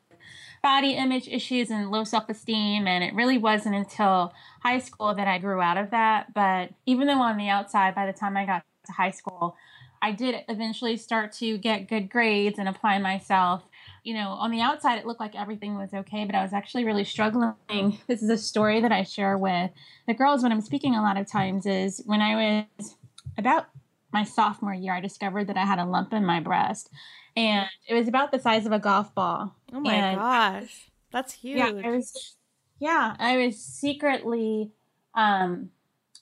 [0.62, 5.38] body image issues and low self-esteem, and it really wasn't until high school that I
[5.38, 6.34] grew out of that.
[6.34, 9.56] But even though on the outside, by the time I got to high school,
[10.02, 13.62] I did eventually start to get good grades and apply myself
[14.04, 16.84] you know, on the outside, it looked like everything was okay, but I was actually
[16.84, 17.98] really struggling.
[18.06, 19.70] This is a story that I share with
[20.06, 22.96] the girls when I'm speaking a lot of times is when I was
[23.36, 23.66] about
[24.12, 26.90] my sophomore year, I discovered that I had a lump in my breast,
[27.36, 29.54] and it was about the size of a golf ball.
[29.72, 31.58] Oh my and gosh, that's huge.
[31.58, 32.36] Yeah, I was.
[32.78, 34.72] Yeah, I was secretly.
[35.14, 35.70] Um,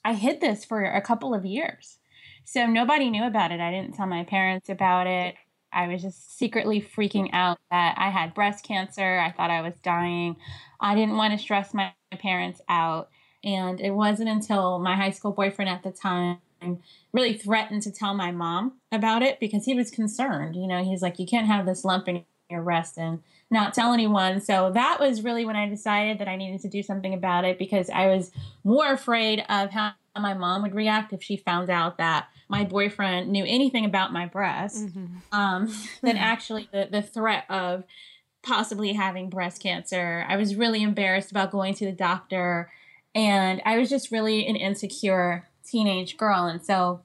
[0.03, 1.97] I hid this for a couple of years,
[2.45, 3.59] so nobody knew about it.
[3.59, 5.35] I didn't tell my parents about it.
[5.71, 9.19] I was just secretly freaking out that I had breast cancer.
[9.19, 10.35] I thought I was dying.
[10.79, 13.09] I didn't want to stress my parents out.
[13.43, 16.39] And it wasn't until my high school boyfriend at the time
[17.13, 20.55] really threatened to tell my mom about it because he was concerned.
[20.55, 23.93] You know, he's like, you can't have this lump in your breast and not tell
[23.93, 24.41] anyone.
[24.41, 27.57] So that was really when I decided that I needed to do something about it
[27.57, 28.31] because I was
[28.63, 33.29] more afraid of how my mom would react if she found out that my boyfriend
[33.31, 35.17] knew anything about my breast mm-hmm.
[35.31, 37.83] um, than actually the, the threat of
[38.41, 40.25] possibly having breast cancer.
[40.27, 42.71] I was really embarrassed about going to the doctor
[43.15, 46.45] and I was just really an insecure teenage girl.
[46.45, 47.01] And so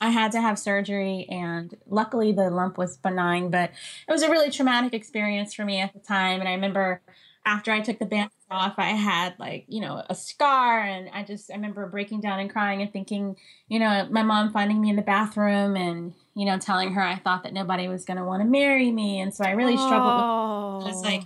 [0.00, 3.70] I had to have surgery, and luckily the lump was benign, but
[4.06, 6.40] it was a really traumatic experience for me at the time.
[6.40, 7.00] And I remember
[7.46, 10.80] after I took the band off, I had like, you know, a scar.
[10.80, 13.36] And I just, I remember breaking down and crying and thinking,
[13.68, 17.16] you know, my mom finding me in the bathroom and, you know, telling her I
[17.16, 19.20] thought that nobody was going to want to marry me.
[19.20, 19.86] And so I really oh.
[19.86, 21.22] struggled with those like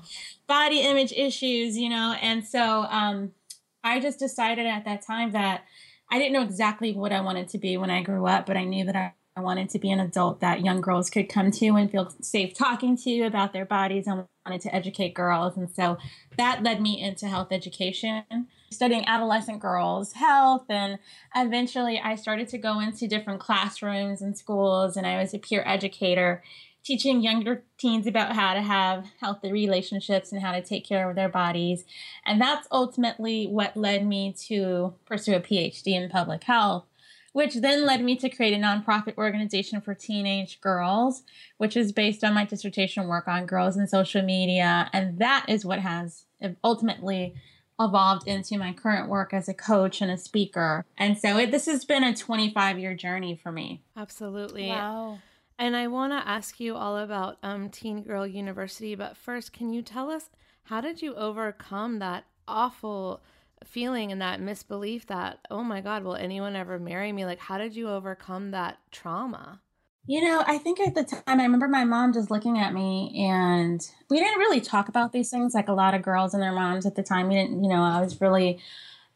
[0.47, 2.15] body image issues, you know.
[2.21, 3.33] And so um,
[3.83, 5.65] I just decided at that time that
[6.11, 8.65] I didn't know exactly what I wanted to be when I grew up, but I
[8.65, 11.69] knew that I I wanted to be an adult that young girls could come to
[11.69, 14.09] and feel safe talking to about their bodies.
[14.09, 15.57] I wanted to educate girls.
[15.57, 15.99] And so
[16.37, 20.65] that led me into health education, studying adolescent girls' health.
[20.69, 20.99] And
[21.35, 25.63] eventually I started to go into different classrooms and schools, and I was a peer
[25.65, 26.43] educator
[26.85, 31.17] teaching younger teens about how to have healthy relationships and how to take care of
[31.17, 31.85] their bodies.
[32.25, 36.87] And that's ultimately what led me to pursue a PhD in public health
[37.33, 41.23] which then led me to create a nonprofit organization for teenage girls,
[41.59, 44.91] which is based on my dissertation work on girls and social media.
[44.93, 46.25] And that is what has
[46.65, 47.35] ultimately
[47.79, 50.85] evolved into my current work as a coach and a speaker.
[50.99, 53.83] And so it, this has been a 25 year journey for me.
[53.97, 54.69] Absolutely.
[54.69, 55.21] Wow.
[55.61, 59.75] And I want to ask you all about um, Teen Girl University, but first, can
[59.75, 60.31] you tell us
[60.65, 63.21] how did you overcome that awful
[63.63, 67.27] feeling and that misbelief that, oh my God, will anyone ever marry me?
[67.27, 69.61] Like, how did you overcome that trauma?
[70.07, 73.27] You know, I think at the time, I remember my mom just looking at me,
[73.29, 76.53] and we didn't really talk about these things like a lot of girls and their
[76.53, 77.29] moms at the time.
[77.29, 78.61] We didn't, you know, I was really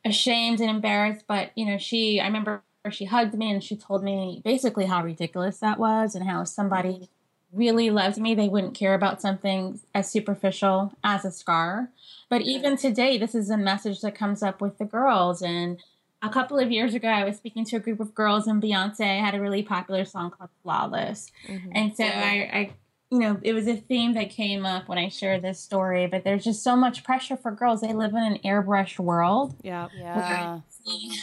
[0.04, 4.02] ashamed and embarrassed, but, you know, she, I remember she hugged me and she told
[4.02, 7.08] me basically how ridiculous that was and how somebody
[7.54, 11.90] really loved me, they wouldn't care about something as superficial as a scar.
[12.28, 15.40] But even today, this is a message that comes up with the girls.
[15.40, 15.80] And
[16.20, 19.20] a couple of years ago, I was speaking to a group of girls, and Beyonce
[19.20, 21.30] had a really popular song called Flawless.
[21.46, 21.70] Mm-hmm.
[21.74, 22.72] And so I, I,
[23.14, 26.06] you know, it was a theme that came up when I shared this story.
[26.06, 27.80] But there's just so much pressure for girls.
[27.80, 29.54] They live in an airbrushed world.
[29.62, 29.88] Yeah.
[29.96, 30.60] Yeah.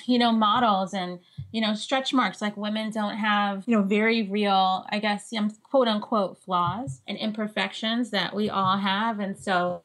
[0.08, 1.20] You know, models and
[1.52, 5.88] you know, stretch marks like women don't have, you know, very real, I guess, quote
[5.88, 9.20] unquote flaws and imperfections that we all have.
[9.20, 9.84] And so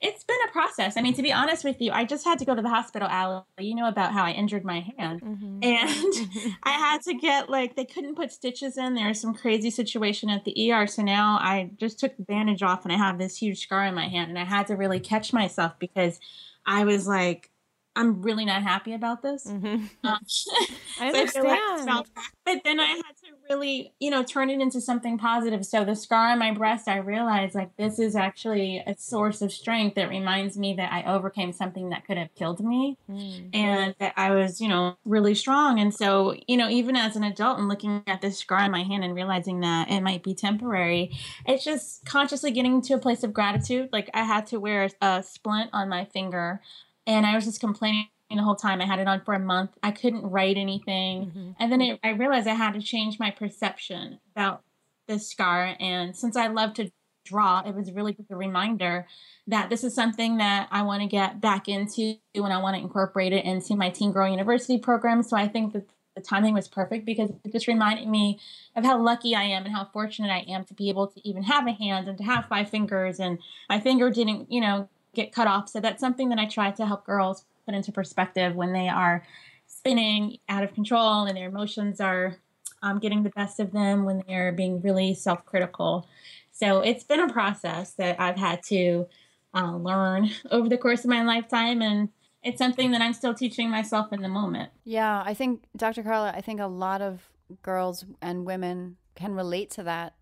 [0.00, 0.96] it's been a process.
[0.96, 3.08] I mean, to be honest with you, I just had to go to the hospital,
[3.08, 3.42] Allie.
[3.58, 5.22] You know about how I injured my hand.
[5.22, 5.58] Mm-hmm.
[5.62, 8.94] And I had to get, like, they couldn't put stitches in.
[8.94, 10.86] There was some crazy situation at the ER.
[10.86, 13.94] So now I just took the bandage off and I have this huge scar in
[13.94, 14.30] my hand.
[14.30, 16.20] And I had to really catch myself because
[16.64, 17.50] I was like,
[17.96, 19.46] I'm really not happy about this.
[19.46, 19.86] Mm-hmm.
[20.06, 20.18] Um,
[21.00, 21.46] I understand.
[21.90, 22.02] I
[22.44, 25.64] but then I had to really, you know, turn it into something positive.
[25.64, 29.52] So the scar on my breast, I realized like this is actually a source of
[29.52, 33.48] strength that reminds me that I overcame something that could have killed me mm-hmm.
[33.52, 35.78] and that I was, you know, really strong.
[35.78, 38.82] And so, you know, even as an adult and looking at this scar on my
[38.82, 43.22] hand and realizing that it might be temporary, it's just consciously getting to a place
[43.22, 43.90] of gratitude.
[43.92, 46.60] Like I had to wear a splint on my finger
[47.06, 48.80] and I was just complaining the whole time.
[48.80, 49.70] I had it on for a month.
[49.82, 51.26] I couldn't write anything.
[51.26, 51.50] Mm-hmm.
[51.60, 54.62] And then it, I realized I had to change my perception about
[55.06, 55.76] this scar.
[55.78, 56.90] And since I love to
[57.24, 59.06] draw, it was really just a reminder
[59.46, 62.82] that this is something that I want to get back into and I want to
[62.82, 65.22] incorporate it into my Teen Girl University program.
[65.22, 68.40] So I think that the timing was perfect because it just reminded me
[68.74, 71.42] of how lucky I am and how fortunate I am to be able to even
[71.44, 73.20] have a hand and to have five fingers.
[73.20, 75.68] And my finger didn't, you know, get cut off.
[75.68, 79.24] So that's something that I try to help girls put into perspective when they are
[79.66, 82.36] spinning out of control and their emotions are
[82.82, 86.08] um, getting the best of them when they're being really self critical.
[86.52, 89.06] So it's been a process that I've had to
[89.54, 91.82] uh, learn over the course of my lifetime.
[91.82, 92.08] And
[92.42, 94.70] it's something that I'm still teaching myself in the moment.
[94.84, 96.02] Yeah, I think, Dr.
[96.02, 97.28] Carla, I think a lot of
[97.62, 100.14] girls and women can relate to that.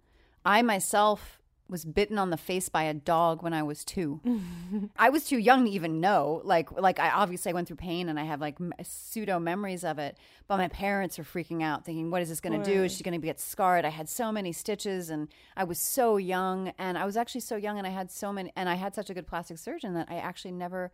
[0.45, 1.39] I myself
[1.69, 4.91] was bitten on the face by a dog when I was 2.
[4.99, 6.43] I was too young to even know.
[6.45, 9.99] Like like I obviously I went through pain and I have like pseudo memories of
[9.99, 12.85] it, but my parents are freaking out thinking what is this going to do?
[12.85, 13.85] Is she going to get scarred?
[13.85, 17.57] I had so many stitches and I was so young and I was actually so
[17.57, 20.09] young and I had so many and I had such a good plastic surgeon that
[20.11, 20.93] I actually never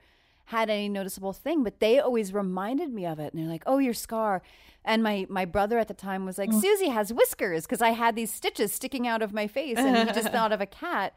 [0.51, 3.33] had any noticeable thing, but they always reminded me of it.
[3.33, 4.43] And they're like, "Oh, your scar."
[4.85, 8.17] And my my brother at the time was like, "Susie has whiskers" because I had
[8.17, 11.15] these stitches sticking out of my face, and he just thought of a cat.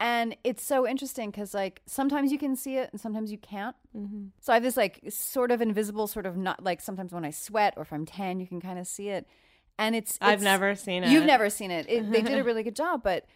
[0.00, 3.76] And it's so interesting because like sometimes you can see it and sometimes you can't.
[3.94, 4.28] Mm-hmm.
[4.40, 7.30] So I have this like sort of invisible, sort of not like sometimes when I
[7.30, 9.26] sweat or if I'm tan, you can kind of see it.
[9.78, 11.10] And it's, it's I've never seen it.
[11.10, 11.86] You've never seen it.
[11.88, 13.26] it they did a really good job, but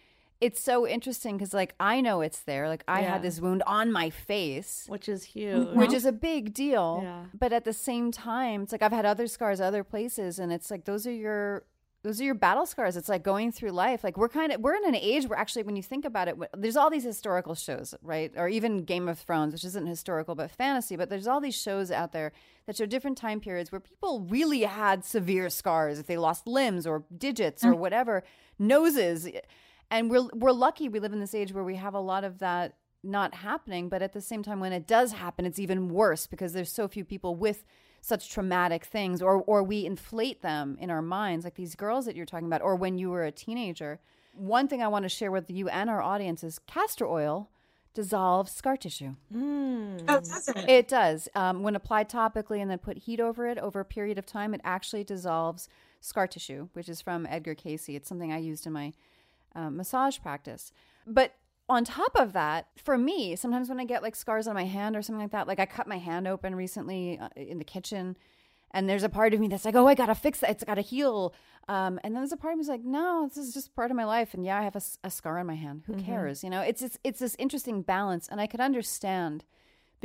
[0.41, 2.67] it's so interesting because like I know it's there.
[2.67, 3.13] Like I Yeah.
[3.13, 5.69] had this wound on my face, which is huge.
[5.69, 7.01] which is a big deal.
[7.03, 7.25] Yeah.
[7.33, 10.69] But at the same time, it's like I've had other scars other places, and it's
[10.69, 11.63] like those are your
[12.05, 12.95] those are your battle scars.
[12.97, 14.03] It's like going through life.
[14.03, 16.35] Like we're kind of we're in an age where actually, when you think about it,
[16.55, 18.31] there's all these historical shows, right?
[18.37, 20.95] Or even Game of Thrones, which isn't historical but fantasy.
[20.95, 22.31] But there's all these shows out there
[22.67, 26.85] that show different time periods where people really had severe scars if they lost limbs
[26.85, 27.79] or digits or mm.
[27.79, 28.23] whatever,
[28.59, 29.27] noses.
[29.91, 32.39] And we're we're lucky we live in this age where we have a lot of
[32.39, 36.25] that not happening, but at the same time when it does happen, it's even worse
[36.25, 37.63] because there's so few people with
[38.01, 42.15] such traumatic things or or we inflate them in our minds like these girls that
[42.15, 43.99] you're talking about or when you were a teenager.
[44.33, 47.49] One thing I want to share with you and our audience is castor oil
[47.95, 49.15] dissolves scar tissue.
[50.07, 50.69] Oh, does it?
[50.69, 51.29] It does.
[51.33, 54.53] Um, when applied topically and then put heat over it over a period of time,
[54.53, 55.67] it actually dissolves
[56.01, 57.89] scar tissue, which is from Edgar Cayce.
[57.89, 58.93] It's something I used in my
[59.55, 60.71] uh, massage practice.
[61.07, 61.35] But
[61.67, 64.95] on top of that, for me, sometimes when I get like scars on my hand
[64.95, 68.17] or something like that, like I cut my hand open recently uh, in the kitchen,
[68.71, 70.51] and there's a part of me that's like, oh, I gotta fix that.
[70.51, 71.33] It's gotta heal.
[71.67, 73.89] Um, and then there's a part of me that's like, no, this is just part
[73.89, 74.33] of my life.
[74.33, 75.83] And yeah, I have a scar on my hand.
[75.87, 76.43] Who cares?
[76.43, 79.45] You know, it's, it's it's this interesting balance, and I could understand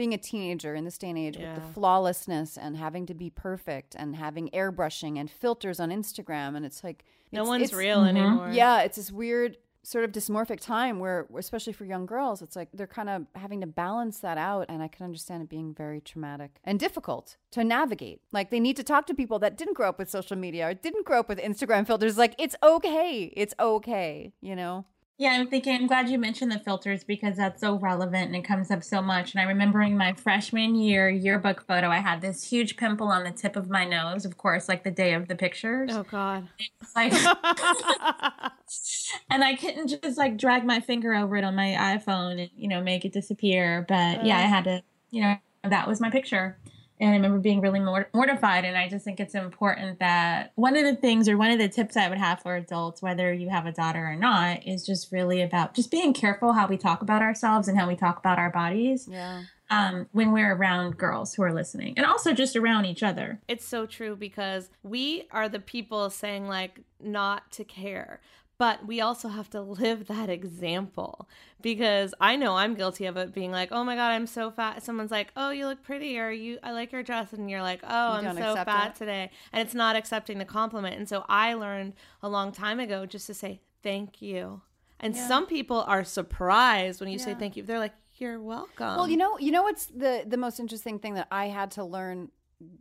[0.01, 3.29] being a teenager in this day and age with the flawlessness and having to be
[3.29, 7.79] perfect and having airbrushing and filters on Instagram, and it's like no it's- one's it's-
[7.79, 8.17] real mm-hmm.
[8.17, 8.51] anymore.
[8.51, 12.69] yeah, it's this weird sort of dysmorphic time where, especially for young girls, it's like
[12.73, 14.67] they're kind of having to balance that out.
[14.71, 18.21] And I can understand it being very traumatic and difficult to navigate.
[18.33, 20.75] Like they need to talk to people that didn't grow up with social media or
[20.75, 22.17] didn't grow up with Instagram filters.
[22.17, 23.33] Like it's okay.
[23.37, 24.87] It's okay, you know?
[25.21, 28.43] Yeah, I'm thinking, I'm glad you mentioned the filters because that's so relevant and it
[28.43, 29.35] comes up so much.
[29.35, 33.25] And I remember in my freshman year yearbook photo, I had this huge pimple on
[33.25, 35.91] the tip of my nose, of course, like the day of the pictures.
[35.93, 36.49] Oh God.
[36.97, 37.13] Like,
[39.31, 42.69] and I couldn't just like drag my finger over it on my iPhone and, you
[42.69, 43.85] know, make it disappear.
[43.87, 44.49] But yeah, I uh.
[44.49, 46.57] had to, you know, that was my picture.
[47.01, 48.65] And I remember being really mort- mortified.
[48.67, 51.69] And I just think it's important that one of the things or one of the
[51.69, 55.11] tips I would have for adults, whether you have a daughter or not, is just
[55.11, 58.39] really about just being careful how we talk about ourselves and how we talk about
[58.39, 59.45] our bodies Yeah.
[59.71, 63.41] um, when we're around girls who are listening and also just around each other.
[63.49, 68.21] It's so true because we are the people saying like not to care.
[68.61, 71.27] But we also have to live that example
[71.63, 74.83] because I know I'm guilty of it being like, "Oh my god, I'm so fat."
[74.83, 77.81] Someone's like, "Oh, you look pretty," or "You, I like your dress," and you're like,
[77.83, 78.95] "Oh, You I'm so fat it.
[78.97, 80.99] today," and it's not accepting the compliment.
[80.99, 84.61] And so I learned a long time ago just to say thank you.
[85.03, 87.63] And some people are surprised when you say thank you.
[87.63, 91.15] They're like, "You're welcome." Well, you know, you know what's the the most interesting thing
[91.15, 92.31] that I had to learn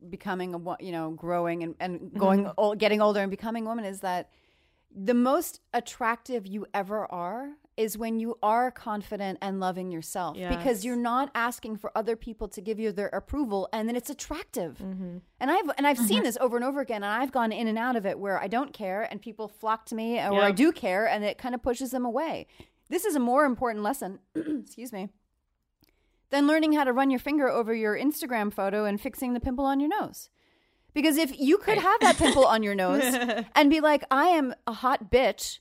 [0.10, 2.20] becoming a you know growing and, and mm-hmm.
[2.20, 4.30] going ol getting older and becoming a woman is that
[4.96, 10.84] the most attractive you ever are is when you are confident and loving yourself because
[10.84, 14.78] you're not asking for other people to give you their approval and then it's attractive.
[14.80, 15.20] Mm-hmm.
[15.40, 16.26] And i've and i've seen mm-hmm.
[16.26, 18.48] this over and over again and i've gone in and out of it where i
[18.48, 21.64] don't care and people flock to me or i do care and it kind of
[21.64, 22.48] pushes them away.
[22.90, 25.10] This is a more important lesson excuse me
[26.32, 29.66] than learning how to run your finger over your Instagram photo and fixing the pimple
[29.66, 30.30] on your nose.
[30.94, 33.04] Because if you could have that pimple on your nose
[33.56, 35.60] and be like, I am a hot bitch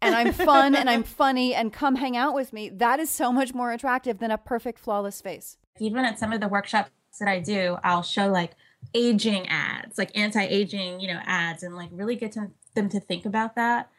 [0.00, 3.32] and I'm fun and I'm funny and come hang out with me, that is so
[3.32, 5.58] much more attractive than a perfect, flawless face.
[5.78, 8.52] even at some of the workshops that I do, I'll show like
[8.94, 13.26] aging ads, like anti-aging, you know, ads, and like really get to, them to think
[13.26, 13.90] about that.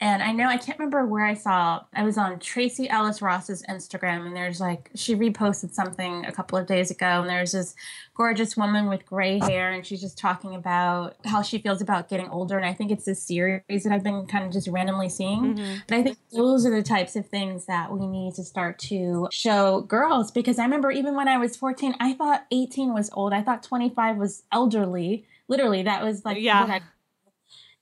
[0.00, 1.80] And I know I can't remember where I saw.
[1.92, 6.56] I was on Tracee Ellis Ross's Instagram, and there's like she reposted something a couple
[6.56, 7.74] of days ago, and there's this
[8.14, 12.28] gorgeous woman with gray hair, and she's just talking about how she feels about getting
[12.28, 12.56] older.
[12.56, 15.56] And I think it's this series that I've been kind of just randomly seeing.
[15.56, 15.74] Mm-hmm.
[15.88, 19.28] But I think those are the types of things that we need to start to
[19.32, 23.32] show girls because I remember even when I was 14, I thought 18 was old.
[23.32, 25.26] I thought 25 was elderly.
[25.48, 26.60] Literally, that was like Yeah.
[26.60, 26.80] what I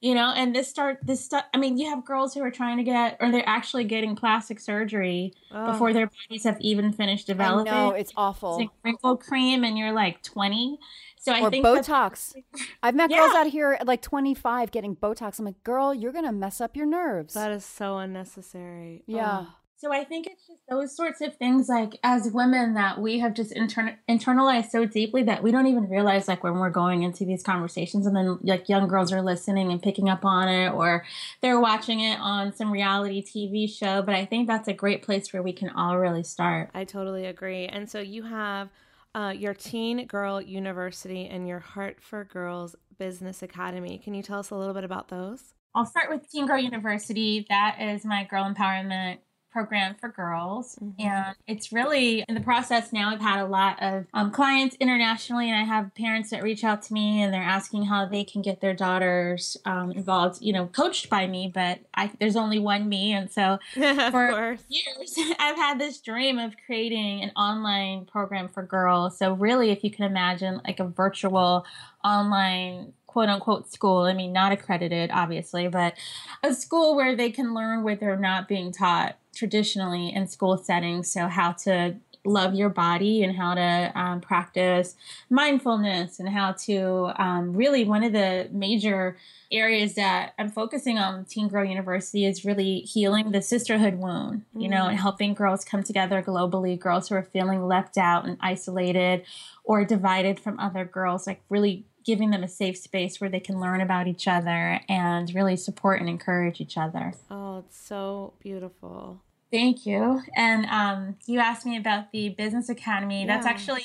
[0.07, 2.77] you know and this start this stuff i mean you have girls who are trying
[2.77, 5.73] to get or they're actually getting plastic surgery oh.
[5.73, 9.77] before their bodies have even finished developing no it's awful it's like wrinkle cream and
[9.77, 10.79] you're like 20
[11.19, 12.37] so I or think Botox.
[12.85, 13.17] I've met yeah.
[13.17, 15.41] girls out here at like 25 getting Botox.
[15.41, 17.35] I'm like, girl, you're gonna mess up your nerves.
[17.35, 19.03] That is so unnecessary.
[19.09, 19.47] Yeah.
[19.49, 19.55] Oh.
[19.79, 23.35] So I think it's just those sorts of things, like as women, that we have
[23.35, 27.27] just intern- internalized so deeply that we don't even realize, like when we're going into
[27.27, 31.05] these conversations, and then like young girls are listening and picking up on it, or
[31.43, 34.01] they're watching it on some reality TV show.
[34.01, 36.71] But I think that's a great place where we can all really start.
[36.73, 37.67] I totally agree.
[37.67, 38.71] And so you have
[39.15, 43.99] uh, your Teen Girl University and your Heart for Girls Business Academy.
[43.99, 45.53] Can you tell us a little bit about those?
[45.75, 47.45] I'll start with Teen Girl University.
[47.51, 49.19] That is my girl empowerment
[49.57, 50.77] program for girls.
[50.83, 51.01] Mm-hmm.
[51.01, 53.09] And it's really in the process now.
[53.09, 56.83] I've had a lot of um, clients internationally, and I have parents that reach out
[56.83, 60.67] to me and they're asking how they can get their daughters um, involved, you know,
[60.67, 61.51] coached by me.
[61.53, 63.15] But I, there's only one me.
[63.15, 69.17] And so for years, I've had this dream of creating an online program for girls.
[69.17, 71.65] So, really, if you can imagine like a virtual
[72.05, 74.03] online quote unquote school.
[74.03, 75.95] I mean, not accredited, obviously, but
[76.43, 81.13] a school where they can learn what they're not being taught traditionally in school settings.
[81.13, 84.97] So, how to love your body and how to um, practice
[85.31, 89.17] mindfulness and how to um, really one of the major
[89.53, 94.63] areas that I'm focusing on Teen Girl University is really healing the sisterhood wound, you
[94.63, 94.71] mm-hmm.
[94.71, 99.25] know, and helping girls come together globally, girls who are feeling left out and isolated
[99.65, 103.61] or divided from other girls, like really giving them a safe space where they can
[103.61, 107.13] learn about each other and really support and encourage each other.
[107.31, 109.21] Oh, it's so beautiful.
[109.51, 110.23] Thank you.
[110.35, 113.21] And um, you asked me about the Business Academy.
[113.21, 113.27] Yeah.
[113.27, 113.85] That's actually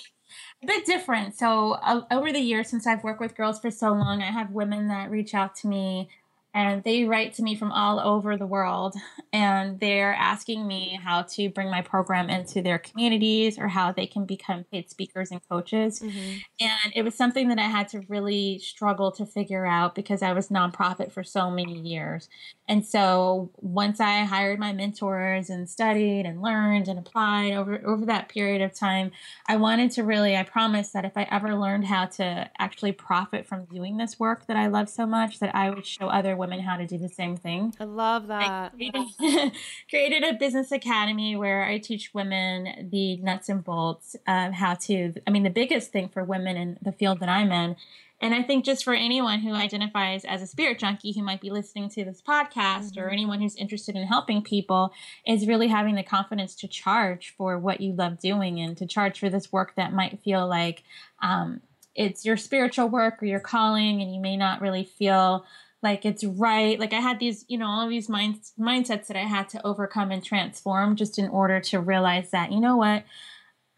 [0.64, 1.36] a bit different.
[1.36, 4.52] So, uh, over the years, since I've worked with girls for so long, I have
[4.52, 6.10] women that reach out to me
[6.54, 8.96] and they write to me from all over the world
[9.32, 14.06] and they're asking me how to bring my program into their communities or how they
[14.06, 16.38] can become paid speakers and coaches mm-hmm.
[16.60, 20.34] and it was something that i had to really struggle to figure out because i
[20.34, 22.30] was nonprofit for so many years
[22.72, 28.06] and so once i hired my mentors and studied and learned and applied over over
[28.06, 29.12] that period of time
[29.48, 33.46] i wanted to really i promised that if i ever learned how to actually profit
[33.46, 36.62] from doing this work that i love so much that i would show other women
[36.62, 37.74] how to do the same thing.
[37.80, 38.74] I love that.
[38.74, 39.52] I created,
[39.90, 45.14] created a business academy where I teach women the nuts and bolts of how to.
[45.28, 47.76] I mean, the biggest thing for women in the field that I'm in
[48.22, 51.50] and I think just for anyone who identifies as a spirit junkie who might be
[51.50, 53.00] listening to this podcast mm-hmm.
[53.00, 54.94] or anyone who's interested in helping people
[55.26, 59.20] is really having the confidence to charge for what you love doing and to charge
[59.20, 60.84] for this work that might feel like
[61.22, 61.62] um,
[61.96, 65.46] it's your spiritual work or your calling and you may not really feel
[65.84, 69.18] like it's right like i had these you know all of these mind, mindsets that
[69.18, 73.04] i had to overcome and transform just in order to realize that you know what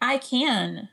[0.00, 0.88] i can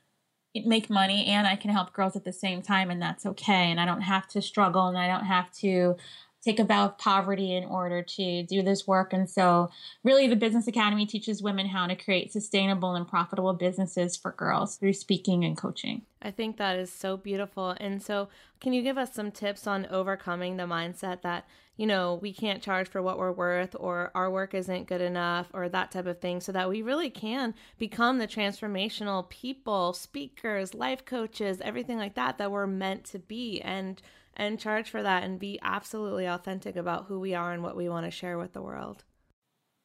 [0.65, 3.79] make money and i can help girls at the same time and that's okay and
[3.79, 5.95] i don't have to struggle and i don't have to
[6.41, 9.13] take a vow of poverty in order to do this work.
[9.13, 9.69] And so,
[10.03, 14.75] really, the Business Academy teaches women how to create sustainable and profitable businesses for girls
[14.75, 16.01] through speaking and coaching.
[16.21, 17.75] I think that is so beautiful.
[17.79, 18.29] And so,
[18.59, 21.45] can you give us some tips on overcoming the mindset that,
[21.81, 25.47] you know, we can't charge for what we're worth or our work isn't good enough
[25.51, 30.75] or that type of thing so that we really can become the transformational people, speakers,
[30.75, 33.59] life coaches, everything like that that we're meant to be?
[33.61, 33.99] And
[34.35, 37.89] and charge for that and be absolutely authentic about who we are and what we
[37.89, 39.03] want to share with the world.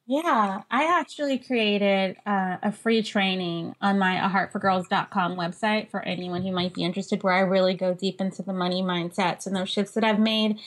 [0.09, 6.53] Yeah, I actually created uh, a free training on my aheartforgirls.com website for anyone who
[6.53, 9.93] might be interested, where I really go deep into the money mindsets and those shifts
[9.95, 10.59] that I've made.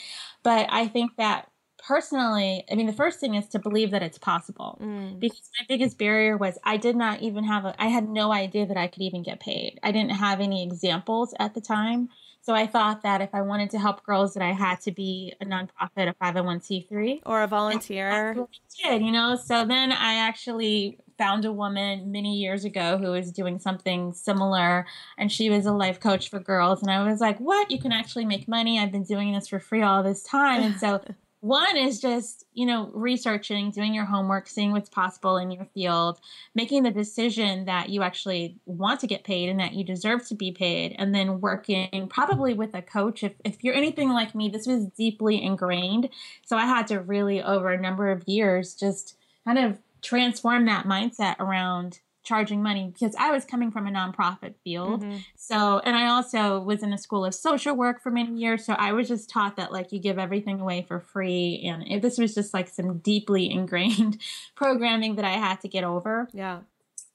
[0.43, 4.19] But I think that personally, I mean, the first thing is to believe that it's
[4.19, 5.19] possible mm.
[5.19, 8.67] because my biggest barrier was I did not even have a, I had no idea
[8.67, 9.81] that I could even get paid.
[9.83, 12.11] I didn't have any examples at the time.
[12.43, 15.35] So I thought that if I wanted to help girls, that I had to be
[15.41, 18.35] a nonprofit, a 501c3, or a volunteer.
[18.83, 19.37] did, you know.
[19.37, 24.87] So then I actually found a woman many years ago who was doing something similar,
[25.19, 26.81] and she was a life coach for girls.
[26.81, 27.71] And I was like, "What?
[27.71, 28.79] You can actually make money?
[28.79, 31.03] I've been doing this for free all this time." And so
[31.41, 36.21] one is just you know researching doing your homework seeing what's possible in your field
[36.55, 40.35] making the decision that you actually want to get paid and that you deserve to
[40.35, 43.23] be paid and then working probably with a coach.
[43.23, 46.11] If, if you're anything like me this was deeply ingrained.
[46.45, 50.87] So i had to really over a number of years just kind of transform that
[50.87, 55.03] mindset around charging money because I was coming from a nonprofit field.
[55.03, 55.19] Mm-hmm.
[55.37, 58.65] So, and I also was in a school of social work for many years.
[58.65, 61.63] So I was just taught that like you give everything away for free.
[61.67, 64.21] And it, this was just like some deeply ingrained
[64.55, 66.29] programming that I had to get over.
[66.33, 66.61] Yeah.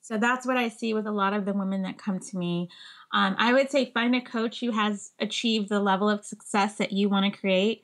[0.01, 2.69] So that's what I see with a lot of the women that come to me.
[3.11, 6.91] Um, I would say find a coach who has achieved the level of success that
[6.91, 7.81] you want to create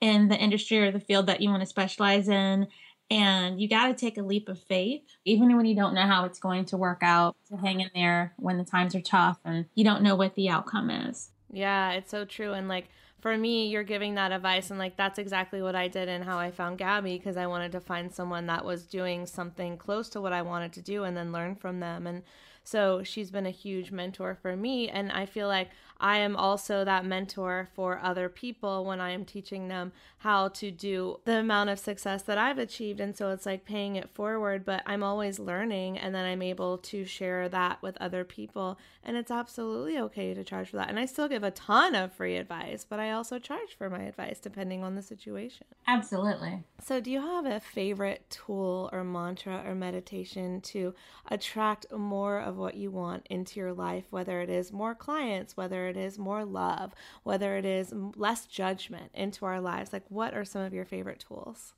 [0.00, 2.66] in the industry or the field that you want to specialize in
[3.12, 6.24] and you got to take a leap of faith, even when you don't know how
[6.24, 9.66] it's going to work out, to hang in there when the times are tough and
[9.74, 11.30] you don't know what the outcome is.
[11.52, 12.52] Yeah, it's so true.
[12.52, 12.88] And like
[13.20, 16.38] for me, you're giving that advice, and like that's exactly what I did and how
[16.38, 20.20] I found Gabby because I wanted to find someone that was doing something close to
[20.20, 22.06] what I wanted to do and then learn from them.
[22.06, 22.22] And
[22.64, 24.88] so she's been a huge mentor for me.
[24.88, 25.68] And I feel like
[26.02, 30.70] I am also that mentor for other people when I am teaching them how to
[30.72, 33.00] do the amount of success that I've achieved.
[33.00, 36.78] And so it's like paying it forward, but I'm always learning and then I'm able
[36.78, 38.78] to share that with other people.
[39.04, 40.88] And it's absolutely okay to charge for that.
[40.88, 44.02] And I still give a ton of free advice, but I also charge for my
[44.02, 45.66] advice depending on the situation.
[45.86, 46.64] Absolutely.
[46.80, 50.94] So, do you have a favorite tool or mantra or meditation to
[51.30, 55.86] attract more of what you want into your life, whether it is more clients, whether
[55.86, 59.92] it is more love, whether it is less judgment into our lives?
[59.92, 61.74] Like, what are some of your favorite tools?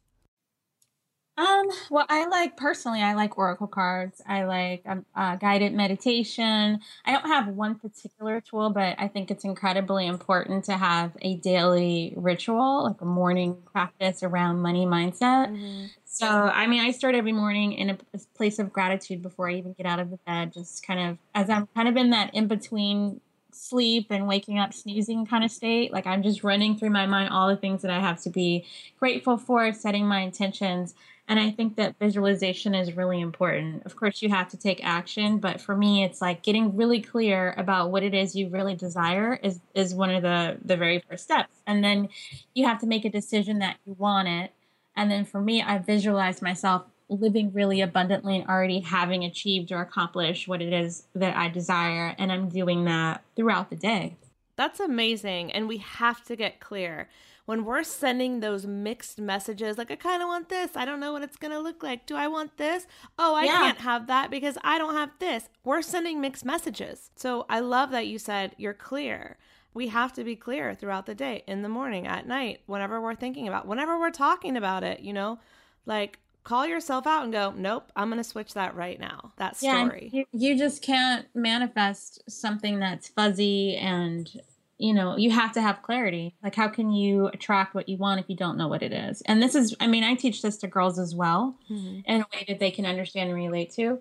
[1.37, 4.23] Um, well, I like personally, I like oracle cards.
[4.25, 6.79] I like um, uh, guided meditation.
[7.05, 11.35] I don't have one particular tool, but I think it's incredibly important to have a
[11.35, 15.49] daily ritual, like a morning practice around money mindset.
[15.49, 15.87] Mm-hmm.
[16.05, 19.55] So, I mean, I start every morning in a, a place of gratitude before I
[19.55, 22.33] even get out of the bed, just kind of as I'm kind of in that
[22.33, 23.21] in between
[23.55, 25.93] sleep and waking up sneezing kind of state.
[25.93, 28.67] Like I'm just running through my mind all the things that I have to be
[28.99, 30.95] grateful for, setting my intentions.
[31.27, 33.87] And I think that visualization is really important.
[33.87, 37.55] Of course, you have to take action, but for me, it's like getting really clear
[37.57, 41.25] about what it is you really desire is, is one of the, the very first
[41.25, 41.63] steps.
[41.67, 42.11] And then
[42.55, 44.53] you have to make a decision that you want it.
[44.95, 49.81] And then for me, I visualize myself living really abundantly and already having achieved or
[49.81, 52.15] accomplished what it is that I desire.
[52.19, 54.17] And I'm doing that throughout the day.
[54.57, 55.53] That's amazing.
[55.53, 57.09] And we have to get clear.
[57.47, 60.77] When we're sending those mixed messages, like, I kind of want this.
[60.77, 62.07] I don't know what it's going to look like.
[62.07, 62.87] Do I want this?
[63.19, 63.59] Oh, I yeah.
[63.59, 65.51] can't have that because I don't have this.
[65.63, 67.11] We're sending mixed messages.
[67.17, 69.37] So I love that you said you're clear
[69.75, 73.17] we have to be clear throughout the day, in the morning, at night, whenever we're
[73.17, 75.41] thinking about, whenever we're talking about it, you know,
[75.85, 79.33] like call yourself out and go, nope, I'm going to switch that right now.
[79.39, 80.11] That story.
[80.13, 84.31] Yeah, you, you just can't manifest something that's fuzzy and,
[84.79, 86.35] you know, you have to have clarity.
[86.43, 89.23] Like, how can you attract what you want if you don't know what it is?
[89.23, 92.01] And this is, I mean, I teach this to girls as well mm-hmm.
[92.05, 94.01] in a way that they can understand and relate to.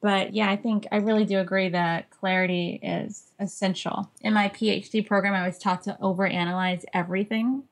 [0.00, 4.10] But yeah, I think I really do agree that clarity is essential.
[4.20, 7.62] In my PhD program, I was taught to overanalyze everything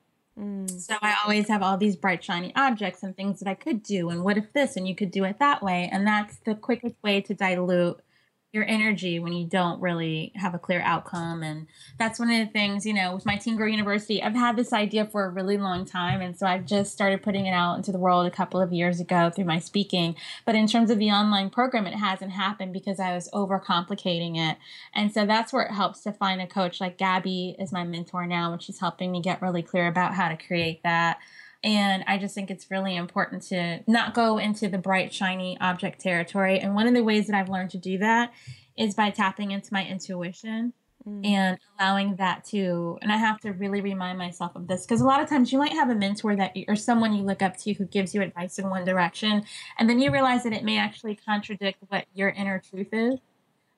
[0.41, 0.69] Mm.
[0.69, 4.09] So I always have all these bright, shiny objects and things that I could do.
[4.09, 4.75] And what if this?
[4.75, 5.89] And you could do it that way.
[5.91, 7.99] And that's the quickest way to dilute
[8.53, 11.41] your energy when you don't really have a clear outcome.
[11.41, 14.57] And that's one of the things, you know, with my Teen Girl University, I've had
[14.57, 16.19] this idea for a really long time.
[16.19, 18.99] And so I've just started putting it out into the world a couple of years
[18.99, 20.15] ago through my speaking.
[20.43, 24.57] But in terms of the online program, it hasn't happened because I was overcomplicating it.
[24.93, 28.25] And so that's where it helps to find a coach like Gabby is my mentor
[28.25, 31.19] now, and she's helping me get really clear about how to create that.
[31.63, 36.01] And I just think it's really important to not go into the bright, shiny object
[36.01, 36.59] territory.
[36.59, 38.33] And one of the ways that I've learned to do that
[38.77, 40.73] is by tapping into my intuition
[41.07, 41.25] mm.
[41.25, 45.05] and allowing that to, and I have to really remind myself of this because a
[45.05, 47.73] lot of times you might have a mentor that or someone you look up to
[47.73, 49.43] who gives you advice in one direction.
[49.77, 53.19] And then you realize that it may actually contradict what your inner truth is.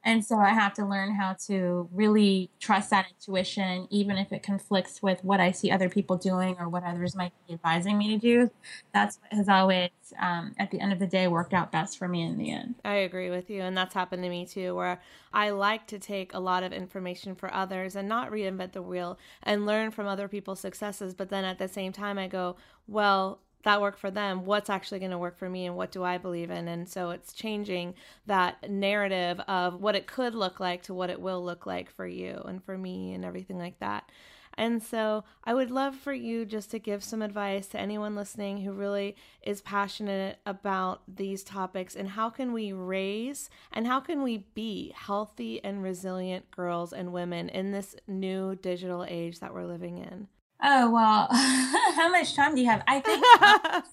[0.05, 4.43] And so I have to learn how to really trust that intuition, even if it
[4.43, 8.09] conflicts with what I see other people doing or what others might be advising me
[8.09, 8.51] to do.
[8.93, 12.07] That's what has always, um, at the end of the day, worked out best for
[12.07, 12.75] me in the end.
[12.83, 13.61] I agree with you.
[13.61, 14.99] And that's happened to me too, where
[15.31, 19.17] I like to take a lot of information for others and not reinvent the wheel
[19.41, 21.13] and learn from other people's successes.
[21.13, 24.99] But then at the same time, I go, well, that worked for them what's actually
[24.99, 27.93] going to work for me and what do i believe in and so it's changing
[28.25, 32.07] that narrative of what it could look like to what it will look like for
[32.07, 34.09] you and for me and everything like that
[34.55, 38.59] and so I would love for you just to give some advice to anyone listening
[38.61, 44.21] who really is passionate about these topics and how can we raise and how can
[44.21, 49.65] we be healthy and resilient girls and women in this new digital age that we're
[49.65, 50.27] living in?
[50.65, 52.83] Oh, well, how much time do you have?
[52.87, 53.85] I think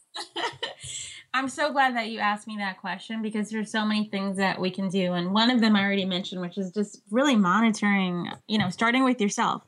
[1.34, 4.60] I'm so glad that you asked me that question because there's so many things that
[4.60, 5.12] we can do.
[5.14, 9.02] And one of them I already mentioned, which is just really monitoring, you know, starting
[9.02, 9.62] with yourself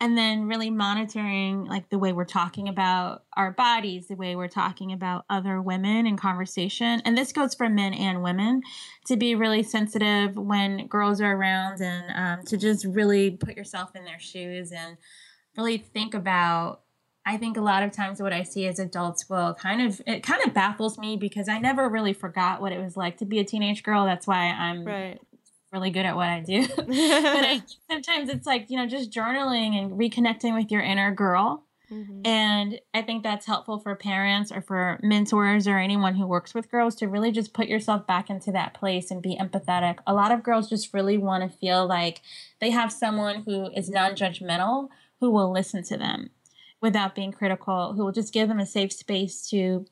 [0.00, 4.48] and then really monitoring like the way we're talking about our bodies, the way we're
[4.48, 7.00] talking about other women in conversation.
[7.04, 8.62] And this goes for men and women
[9.06, 13.96] to be really sensitive when girls are around and um, to just really put yourself
[13.96, 14.96] in their shoes and
[15.56, 16.80] really think about
[17.26, 20.22] I think a lot of times what I see as adults will kind of it
[20.22, 23.38] kind of baffles me because I never really forgot what it was like to be
[23.38, 24.04] a teenage girl.
[24.04, 25.20] That's why I'm right.
[25.72, 26.66] really good at what I do.
[26.76, 31.64] but I, sometimes it's like, you know, just journaling and reconnecting with your inner girl.
[31.90, 32.26] Mm-hmm.
[32.26, 36.70] And I think that's helpful for parents or for mentors or anyone who works with
[36.70, 39.98] girls to really just put yourself back into that place and be empathetic.
[40.06, 42.20] A lot of girls just really want to feel like
[42.60, 44.88] they have someone who is non judgmental
[45.20, 46.30] who will listen to them
[46.80, 49.86] without being critical, who will just give them a safe space to,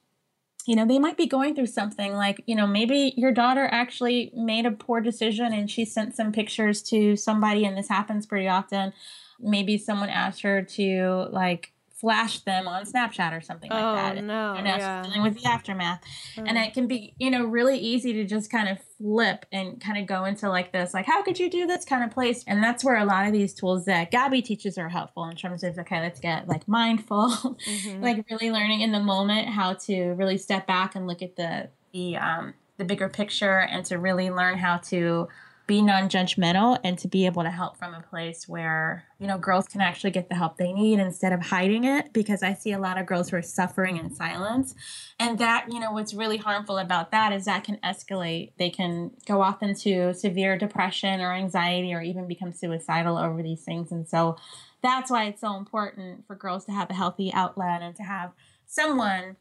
[0.66, 4.31] you know, they might be going through something like, you know, maybe your daughter actually
[4.35, 8.49] made a poor decision and she sent some pictures to somebody, and this happens pretty
[8.49, 8.93] often.
[9.41, 14.24] Maybe someone asked her to like flash them on Snapchat or something like oh, that.
[14.24, 14.55] no.
[14.55, 15.03] And now yeah.
[15.03, 16.03] she's dealing with the aftermath.
[16.36, 19.96] And it can be, you know, really easy to just kind of flip and kind
[19.96, 22.42] of go into like this, like, how could you do this kind of place?
[22.48, 25.62] And that's where a lot of these tools that Gabby teaches are helpful in terms
[25.62, 28.03] of, okay, let's get like mindful, mm-hmm.
[28.03, 31.68] like really learning in the moment how to really step back and look at the,
[31.92, 35.28] the, um, the bigger picture and to really learn how to
[35.66, 39.66] be non-judgmental and to be able to help from a place where you know girls
[39.66, 42.78] can actually get the help they need instead of hiding it because i see a
[42.78, 44.74] lot of girls who are suffering in silence.
[45.18, 48.52] And that you know what's really harmful about that is that can escalate.
[48.58, 53.62] They can go off into severe depression or anxiety or even become suicidal over these
[53.62, 53.92] things.
[53.92, 54.36] And so
[54.82, 58.32] that's why it's so important for girls to have a healthy outlet and to have
[58.66, 59.36] someone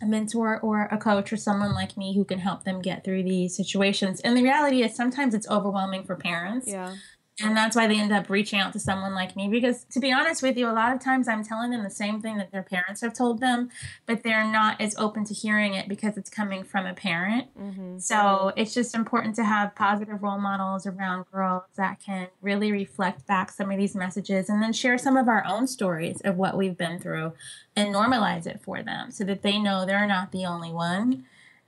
[0.00, 3.22] a mentor or a coach or someone like me who can help them get through
[3.22, 4.20] these situations.
[4.20, 6.68] And the reality is sometimes it's overwhelming for parents.
[6.68, 6.94] Yeah.
[7.40, 10.12] And that's why they end up reaching out to someone like me because, to be
[10.12, 12.62] honest with you, a lot of times I'm telling them the same thing that their
[12.62, 13.70] parents have told them,
[14.06, 17.46] but they're not as open to hearing it because it's coming from a parent.
[17.56, 17.98] Mm-hmm.
[17.98, 23.26] So it's just important to have positive role models around girls that can really reflect
[23.26, 26.56] back some of these messages and then share some of our own stories of what
[26.56, 27.34] we've been through
[27.76, 31.24] and normalize it for them so that they know they're not the only one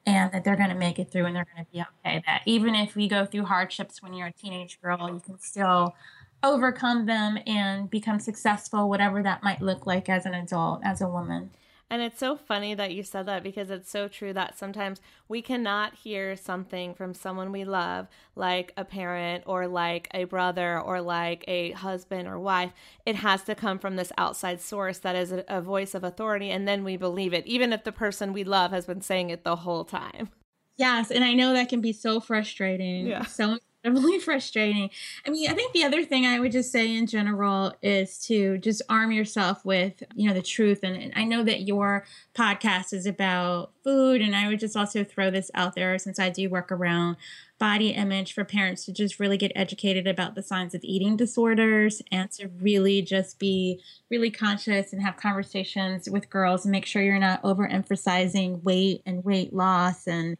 [0.07, 2.23] and that they're going to make it through and they're going to be okay.
[2.27, 5.95] That even if we go through hardships when you're a teenage girl, you can still
[6.43, 11.09] overcome them and become successful, whatever that might look like as an adult, as a
[11.09, 11.51] woman.
[11.91, 15.43] And it's so funny that you said that because it's so true that sometimes we
[15.43, 21.01] cannot hear something from someone we love, like a parent or like a brother or
[21.01, 22.71] like a husband or wife.
[23.05, 26.51] It has to come from this outside source that is a, a voice of authority,
[26.51, 29.43] and then we believe it, even if the person we love has been saying it
[29.43, 30.29] the whole time.
[30.77, 33.09] Yes, and I know that can be so frustrating.
[33.09, 33.25] Yeah.
[33.25, 34.91] So really frustrating.
[35.27, 38.59] I mean, I think the other thing I would just say in general is to
[38.59, 40.81] just arm yourself with, you know, the truth.
[40.83, 42.05] And, and, I know that your
[42.35, 46.29] podcast is about food, and I would just also throw this out there since I
[46.29, 47.17] do work around
[47.59, 52.01] body image for parents to just really get educated about the signs of eating disorders
[52.11, 53.79] and to really just be
[54.11, 59.25] really conscious and have conversations with girls and make sure you're not overemphasizing weight and
[59.25, 60.39] weight loss and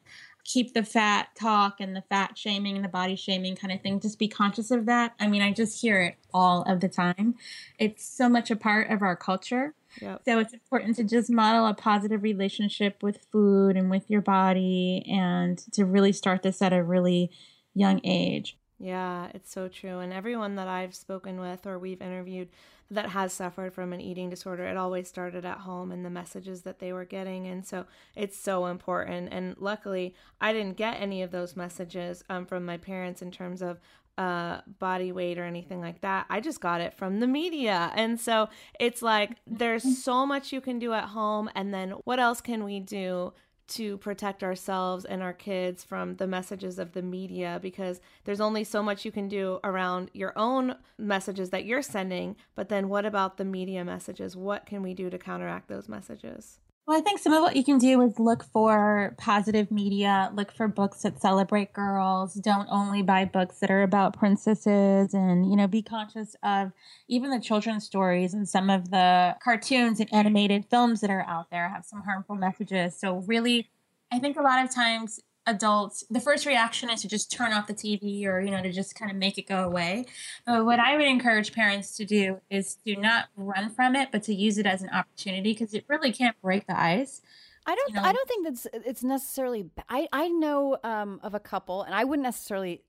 [0.53, 4.01] keep the fat talk and the fat shaming and the body shaming kind of thing.
[4.01, 5.15] Just be conscious of that.
[5.21, 7.37] I mean, I just hear it all of the time.
[7.79, 9.75] It's so much a part of our culture.
[10.01, 10.23] Yep.
[10.25, 15.05] So it's important to just model a positive relationship with food and with your body
[15.09, 17.31] and to really start this at a really
[17.75, 18.57] young age.
[18.79, 19.99] Yeah, it's so true.
[19.99, 22.49] And everyone that I've spoken with or we've interviewed
[22.91, 26.63] that has suffered from an eating disorder, it always started at home and the messages
[26.63, 27.47] that they were getting.
[27.47, 27.87] And so
[28.17, 29.29] it's so important.
[29.33, 33.63] And luckily, I didn't get any of those messages um, from my parents in terms
[33.63, 33.79] of
[34.19, 36.27] uh, body weight or anything like that.
[36.29, 37.91] I just got it from the media.
[37.95, 41.49] And so it's like there's so much you can do at home.
[41.55, 43.33] And then what else can we do?
[43.71, 48.65] To protect ourselves and our kids from the messages of the media because there's only
[48.65, 52.37] so much you can do around your own messages that you're sending.
[52.55, 54.37] But then what about the media messages?
[54.37, 56.59] What can we do to counteract those messages?
[56.87, 60.51] Well, I think some of what you can do is look for positive media, look
[60.51, 62.35] for books that celebrate girls.
[62.35, 66.73] Don't only buy books that are about princesses and, you know, be conscious of
[67.07, 71.51] even the children's stories and some of the cartoons and animated films that are out
[71.51, 72.99] there have some harmful messages.
[72.99, 73.71] So, really,
[74.11, 77.67] I think a lot of times adults the first reaction is to just turn off
[77.67, 80.05] the tv or you know to just kind of make it go away
[80.47, 84.23] but what i would encourage parents to do is to not run from it but
[84.23, 87.23] to use it as an opportunity because it really can't break the ice
[87.67, 87.91] I don't.
[87.91, 88.03] you know?
[88.03, 89.67] I don't think that's it's necessarily.
[89.89, 92.83] I I know um, of a couple, and I wouldn't necessarily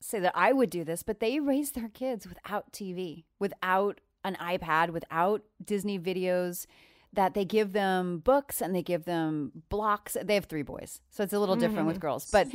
[0.00, 4.36] say that I would do this, but they raise their kids without TV, without an
[4.36, 6.66] iPad, without Disney videos.
[7.14, 10.16] That they give them books and they give them blocks.
[10.22, 12.00] They have three boys, so it's a little different with mm.
[12.00, 12.30] girls.
[12.30, 12.48] But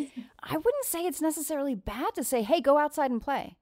[0.43, 3.57] I wouldn't say it's necessarily bad to say, "Hey, go outside and play."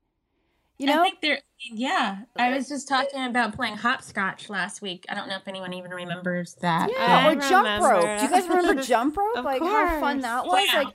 [0.78, 1.40] You know, I think there.
[1.60, 5.06] Yeah, I was just talking about playing hopscotch last week.
[5.10, 6.92] I don't know if anyone even remembers that.
[6.92, 8.20] Yeah, I or jump rope.
[8.20, 9.38] Do you guys remember jump rope?
[9.38, 10.68] Of like how fun that was.
[10.72, 10.84] Yeah.
[10.84, 10.94] Like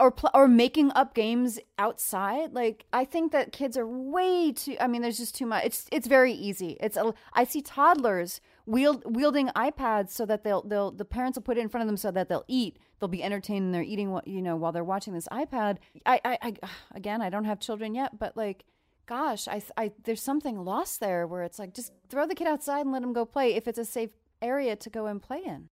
[0.00, 2.52] or pl- or making up games outside.
[2.52, 4.76] Like I think that kids are way too.
[4.80, 5.64] I mean, there's just too much.
[5.64, 6.76] It's it's very easy.
[6.80, 11.42] It's a, I see toddlers wield, wielding iPads so that they'll they'll the parents will
[11.42, 12.78] put it in front of them so that they'll eat.
[12.98, 15.78] They'll be entertained and they're eating what you know while they're watching this iPad.
[16.06, 16.54] I I, I
[16.94, 18.64] again I don't have children yet, but like.
[19.04, 22.82] Gosh, I, I there's something lost there where it's like just throw the kid outside
[22.82, 24.10] and let him go play if it's a safe
[24.42, 25.68] area to go and play in.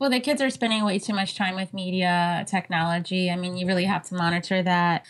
[0.00, 3.30] Well, the kids are spending way too much time with media, technology.
[3.30, 5.06] I mean, you really have to monitor that.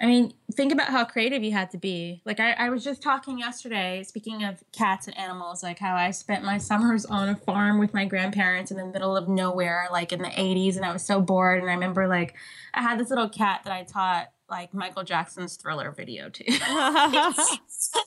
[0.00, 2.22] I mean, think about how creative you had to be.
[2.24, 6.12] Like, I, I was just talking yesterday, speaking of cats and animals, like how I
[6.12, 10.12] spent my summers on a farm with my grandparents in the middle of nowhere, like
[10.12, 11.60] in the 80s, and I was so bored.
[11.60, 12.34] And I remember, like,
[12.74, 16.44] I had this little cat that I taught, like, Michael Jackson's thriller video to.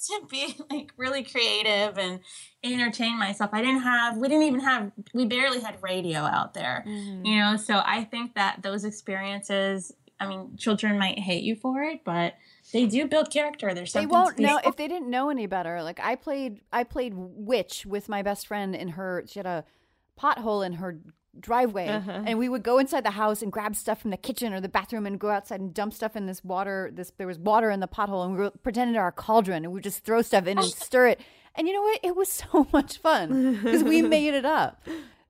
[0.01, 2.19] to be like really creative and
[2.63, 3.51] entertain myself.
[3.53, 7.25] I didn't have, we didn't even have, we barely had radio out there, Mm-hmm.
[7.25, 7.57] you know?
[7.57, 9.91] So I think that those experiences,
[10.22, 12.36] I mean, children might hate you for it, but
[12.72, 13.74] they do build character.
[13.74, 15.82] There's They something won't to know if they didn't know any better.
[15.84, 19.24] Like I played, I played witch with my best friend in her.
[19.28, 19.65] She had a
[20.19, 20.99] pothole in her
[21.39, 22.24] driveway, Uh-huh.
[22.26, 24.67] and we would go inside the house and grab stuff from the kitchen or the
[24.69, 26.91] bathroom and go outside and dump stuff in this water.
[26.93, 29.76] This there was water in the pothole, and we were pretending our cauldron, and we
[29.76, 31.22] would just throw stuff in and stir it.
[31.55, 31.99] And you know what?
[32.03, 34.84] It was so much fun because we made it up.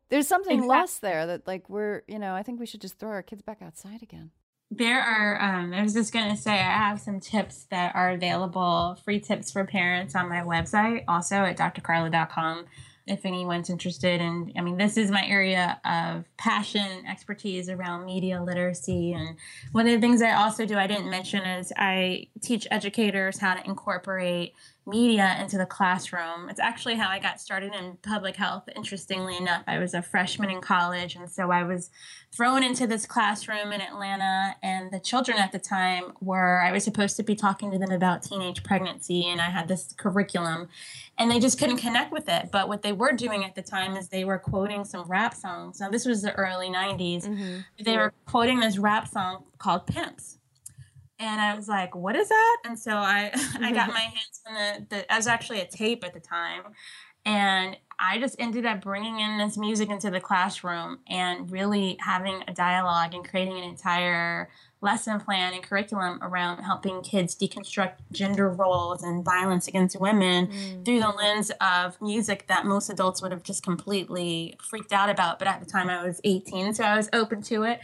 [0.10, 0.78] There's something Exactly.
[0.78, 3.42] lost there that like we're you know I think we should just throw our kids
[3.44, 4.32] back outside again.
[4.74, 8.11] There are, um, I was just going to say, I have some tips that are
[8.11, 12.65] available, free tips for parents on my website, also at drcarla.com.
[13.05, 18.41] If anyone's interested in, I mean, this is my area of passion expertise around media
[18.41, 19.11] literacy.
[19.11, 19.36] And
[19.74, 23.55] one of the things I also do, I didn't mention, is I teach educators how
[23.55, 24.53] to incorporate
[24.86, 26.50] media into the classroom.
[26.50, 28.68] It's actually how I got started in public health.
[28.76, 31.92] Interestingly enough, I was a freshman in college, and so I was
[32.32, 36.84] thrown into this classroom in Atlanta, and the children at the time were I was
[36.84, 40.68] supposed to be talking to them about teenage pregnancy, and I had this curriculum,
[41.18, 42.50] and they just couldn't connect with it.
[42.52, 45.80] But what they were doing at the time is they were quoting some rap songs.
[45.80, 47.26] Now this was the early '90s.
[47.26, 47.84] Mm-hmm.
[47.84, 50.40] They were quoting this rap song called "Pimps."
[51.22, 53.93] And I was like, "What is that?" And so I I got mm-hmm.
[53.93, 55.13] my hands on the the.
[55.13, 56.63] I was actually a tape at the time,
[57.26, 62.43] and I just ended up bringing in this music into the classroom and really having
[62.47, 64.49] a dialogue and creating an entire
[64.82, 70.84] lesson plan and curriculum around helping kids deconstruct gender roles and violence against women mm.
[70.84, 75.38] through the lens of music that most adults would have just completely freaked out about.
[75.38, 77.80] But at the time, I was 18, so I was open to it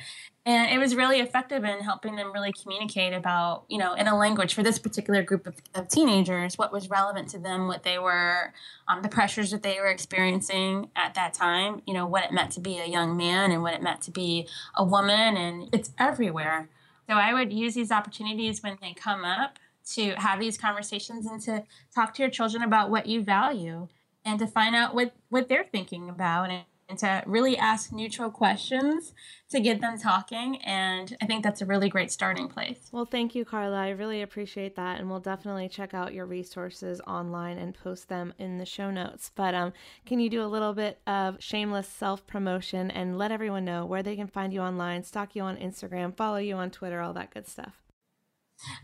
[0.48, 4.18] and it was really effective in helping them really communicate about you know in a
[4.18, 8.00] language for this particular group of, of teenagers what was relevant to them what they
[8.00, 8.54] were
[8.88, 12.52] um, the pressures that they were experiencing at that time you know what it meant
[12.52, 15.91] to be a young man and what it meant to be a woman and it's
[16.00, 16.70] everywhere.
[17.08, 19.60] So i would use these opportunities when they come up
[19.93, 23.88] to have these conversations and to talk to your children about what you value
[24.26, 28.29] and to find out what what they're thinking about and, and to really ask neutral
[28.29, 29.13] questions
[29.49, 33.35] to get them talking and i think that's a really great starting place Well, thank
[33.35, 33.77] you, Carla.
[33.77, 38.33] I really appreciate that, and we'll definitely check out your resources online and post them
[38.38, 39.31] in the show notes.
[39.35, 39.73] But um,
[40.05, 44.03] can you do a little bit of shameless self promotion and let everyone know where
[44.03, 47.33] they can find you online, stalk you on Instagram, follow you on Twitter, all that
[47.33, 47.86] good stuff?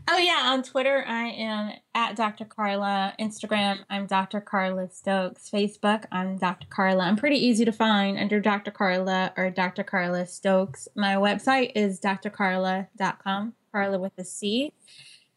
[0.10, 3.14] Oh yeah on twitter i am at dr carla.
[3.20, 5.50] Instagram i'm dr carla stokes.
[5.50, 7.04] Facebook i'm dr carla.
[7.04, 10.88] I'm pretty easy to find under dr carla or dr carla stokes.
[10.96, 14.74] My website is drcarla.com carla with a c.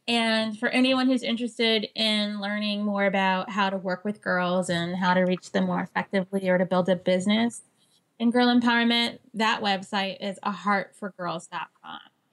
[0.09, 4.97] And for anyone who's interested in learning more about how to work with girls and
[4.97, 7.63] how to reach them more effectively or to build a business
[8.19, 10.55] in girl empowerment, that website is a.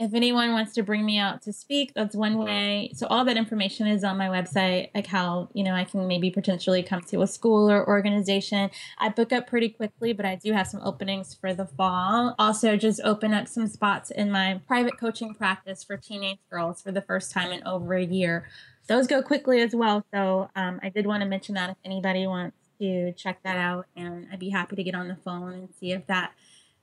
[0.04, 2.91] If anyone wants to bring me out to speak, that's one way.
[2.93, 6.30] So all that information is on my website, like how, you know, I can maybe
[6.30, 8.70] potentially come to a school or organization.
[8.97, 12.36] I book up pretty quickly, but I do have some openings for the fall.
[12.38, 16.91] Also just open up some spots in my private coaching practice for teenage girls for
[16.91, 18.49] the first time in over a year.
[18.88, 20.06] Those go quickly as well.
[20.14, 23.86] So um, I did want to mention that if anybody wants to check that out,
[23.95, 26.34] and I'd be happy to get on the phone and see if that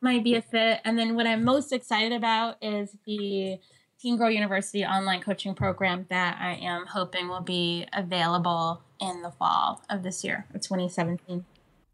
[0.01, 0.80] might be a fit.
[0.84, 3.59] And then what I'm most excited about is the
[4.01, 9.30] Teen Girl University online coaching program that I am hoping will be available in the
[9.30, 11.44] fall of this year, of 2017.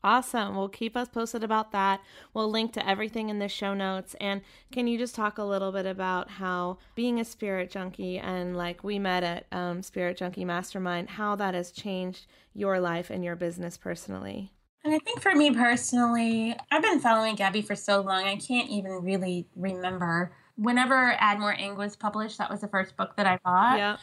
[0.05, 0.55] Awesome.
[0.55, 2.01] Well, keep us posted about that.
[2.33, 4.15] We'll link to everything in the show notes.
[4.21, 8.57] And can you just talk a little bit about how being a spirit junkie and
[8.57, 13.25] like we met at um, Spirit Junkie Mastermind, how that has changed your life and
[13.25, 14.53] your business personally?
[14.87, 18.71] And I think for me personally, I've been following Gabby for so long, I can't
[18.71, 20.31] even really remember.
[20.55, 23.79] Whenever Add More Ing was published, that was the first book that I bought.
[23.79, 23.97] Yeah.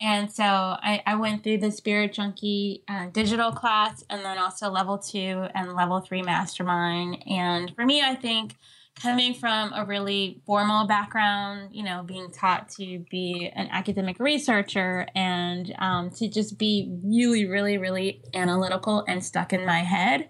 [0.00, 4.70] And so I, I went through the Spirit Junkie uh, digital class and then also
[4.70, 7.22] level two and level three mastermind.
[7.28, 8.56] And for me, I think
[8.94, 15.06] coming from a really formal background, you know, being taught to be an academic researcher
[15.14, 20.28] and um, to just be really, really, really analytical and stuck in my head,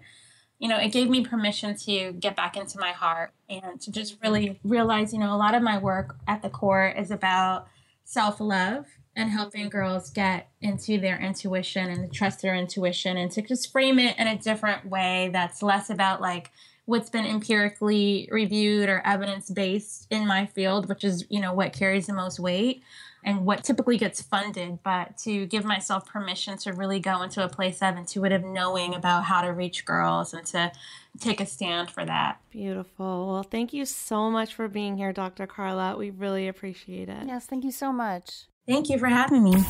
[0.59, 4.17] you know, it gave me permission to get back into my heart and to just
[4.23, 7.67] really realize, you know, a lot of my work at the core is about
[8.05, 8.85] self love
[9.15, 13.99] and helping girls get into their intuition and trust their intuition and to just frame
[13.99, 16.49] it in a different way that's less about like
[16.85, 21.73] what's been empirically reviewed or evidence based in my field which is you know what
[21.73, 22.83] carries the most weight
[23.25, 27.47] and what typically gets funded but to give myself permission to really go into a
[27.47, 30.71] place of intuitive knowing about how to reach girls and to
[31.19, 33.31] take a stand for that Beautiful.
[33.31, 35.47] Well, thank you so much for being here, Dr.
[35.47, 35.97] Carla.
[35.97, 37.25] We really appreciate it.
[37.25, 38.43] Yes, thank you so much.
[38.67, 39.63] thank you for having me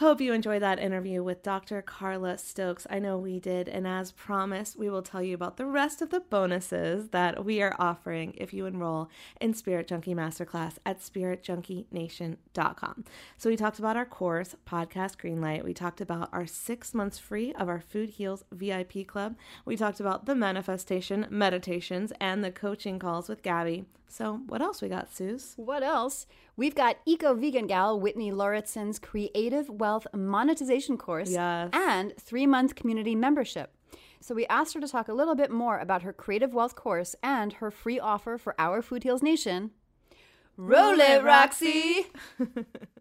[0.00, 1.82] Hope you enjoyed that interview with Dr.
[1.82, 2.86] Carla Stokes.
[2.88, 3.68] I know we did.
[3.68, 7.60] And as promised, we will tell you about the rest of the bonuses that we
[7.62, 13.04] are offering if you enroll in Spirit Junkie Masterclass at spiritjunkienation.com.
[13.38, 15.64] So we talked about our course, Podcast Greenlight.
[15.64, 19.34] We talked about our six months free of our Food Heals VIP Club.
[19.64, 23.84] We talked about the manifestation, meditations, and the coaching calls with Gabby.
[24.06, 25.54] So what else we got, Suze?
[25.56, 26.26] What else?
[26.58, 31.70] We've got Eco Vegan Gal Whitney Lauritsen's Creative Wealth Monetization Course Yes.
[31.72, 33.72] and three month community membership.
[34.20, 37.14] So we asked her to talk a little bit more about her Creative Wealth course
[37.22, 39.70] and her free offer for our Food Heals Nation.
[40.56, 42.06] Roll it, Roxy!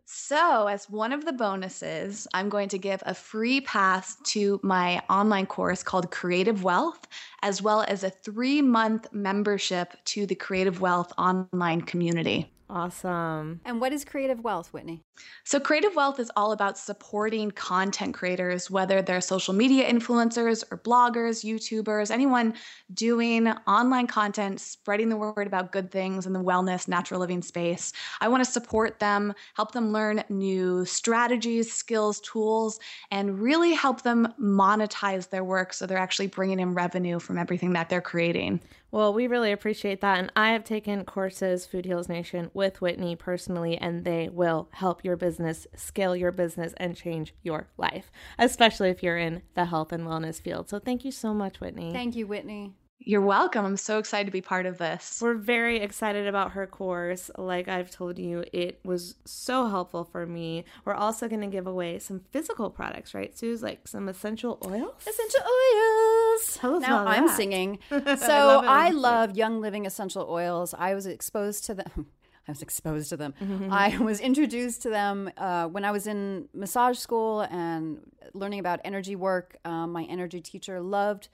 [0.10, 5.02] So, as one of the bonuses, I'm going to give a free pass to my
[5.10, 7.06] online course called Creative Wealth,
[7.42, 12.50] as well as a three month membership to the Creative Wealth online community.
[12.70, 13.62] Awesome.
[13.64, 15.02] And what is Creative Wealth, Whitney?
[15.46, 20.78] So, Creative Wealth is all about supporting content creators, whether they're social media influencers or
[20.78, 22.56] bloggers, YouTubers, anyone
[22.94, 27.94] doing online content, spreading the word about good things in the wellness, natural living space.
[28.20, 32.80] I want to support them, help them learn new strategies, skills, tools,
[33.12, 37.72] and really help them monetize their work so they're actually bringing in revenue from everything
[37.74, 38.60] that they're creating.
[38.92, 40.18] Well, we really appreciate that.
[40.18, 45.06] And I have taken courses, Food Heals Nation, with Whitney personally, and they will help
[45.06, 49.94] your business scale your business and change your life, especially if you're in the health
[49.94, 50.68] and wellness field.
[50.68, 51.94] So thank you so much, Whitney.
[51.94, 52.74] Thank you, Whitney.
[53.00, 53.64] You're welcome.
[53.64, 55.20] I'm so excited to be part of this.
[55.22, 57.30] We're very excited about her course.
[57.38, 60.66] Like I've told you, it was so helpful for me.
[60.84, 63.64] We're also going to give away some physical products, right, Suze?
[63.64, 65.08] Like some essential oils?
[65.08, 66.58] Essential oils.
[66.60, 67.38] Tell us now about I'm that.
[67.38, 67.80] singing.
[68.18, 70.74] So love I love Young Living essential oils.
[70.78, 72.08] I was exposed to them.
[72.48, 73.34] I was exposed to them.
[73.42, 73.74] Mm-hmm.
[73.74, 78.00] I was introduced to them uh, when I was in massage school and
[78.34, 79.58] learning about energy work.
[79.66, 81.30] Um, my energy teacher loved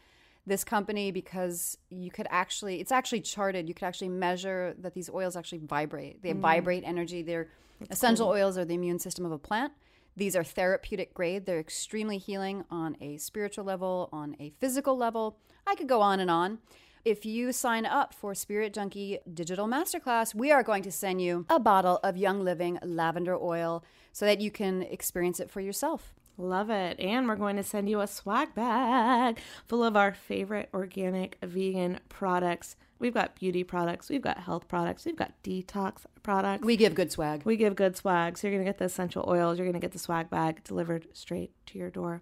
[0.46, 3.68] this company because you could actually it's actually charted.
[3.68, 6.22] You could actually measure that these oils actually vibrate.
[6.22, 7.22] They vibrate energy.
[7.22, 7.50] They're
[7.90, 9.74] essential oils are the immune system of a plant.
[10.16, 11.46] These are therapeutic grade.
[11.46, 15.38] They're extremely healing on a spiritual level on a physical level.
[15.66, 16.60] I could go on and on
[17.06, 21.46] if you sign up for Spirit Junkie Digital Masterclass, we are going to send you
[21.50, 23.84] a bottle of Young Living lavender oil
[24.14, 26.14] so that you can experience it for yourself.
[26.38, 27.00] Love it.
[27.00, 32.00] And we're going to send you a swag bag full of our favorite organic vegan
[32.10, 32.76] products.
[33.00, 36.66] We've got beauty products, we've got health products, we've got detox products.
[36.66, 37.42] We give good swag.
[37.44, 38.38] We give good swag.
[38.38, 40.64] So you're going to get the essential oils, you're going to get the swag bag
[40.64, 42.22] delivered straight to your door.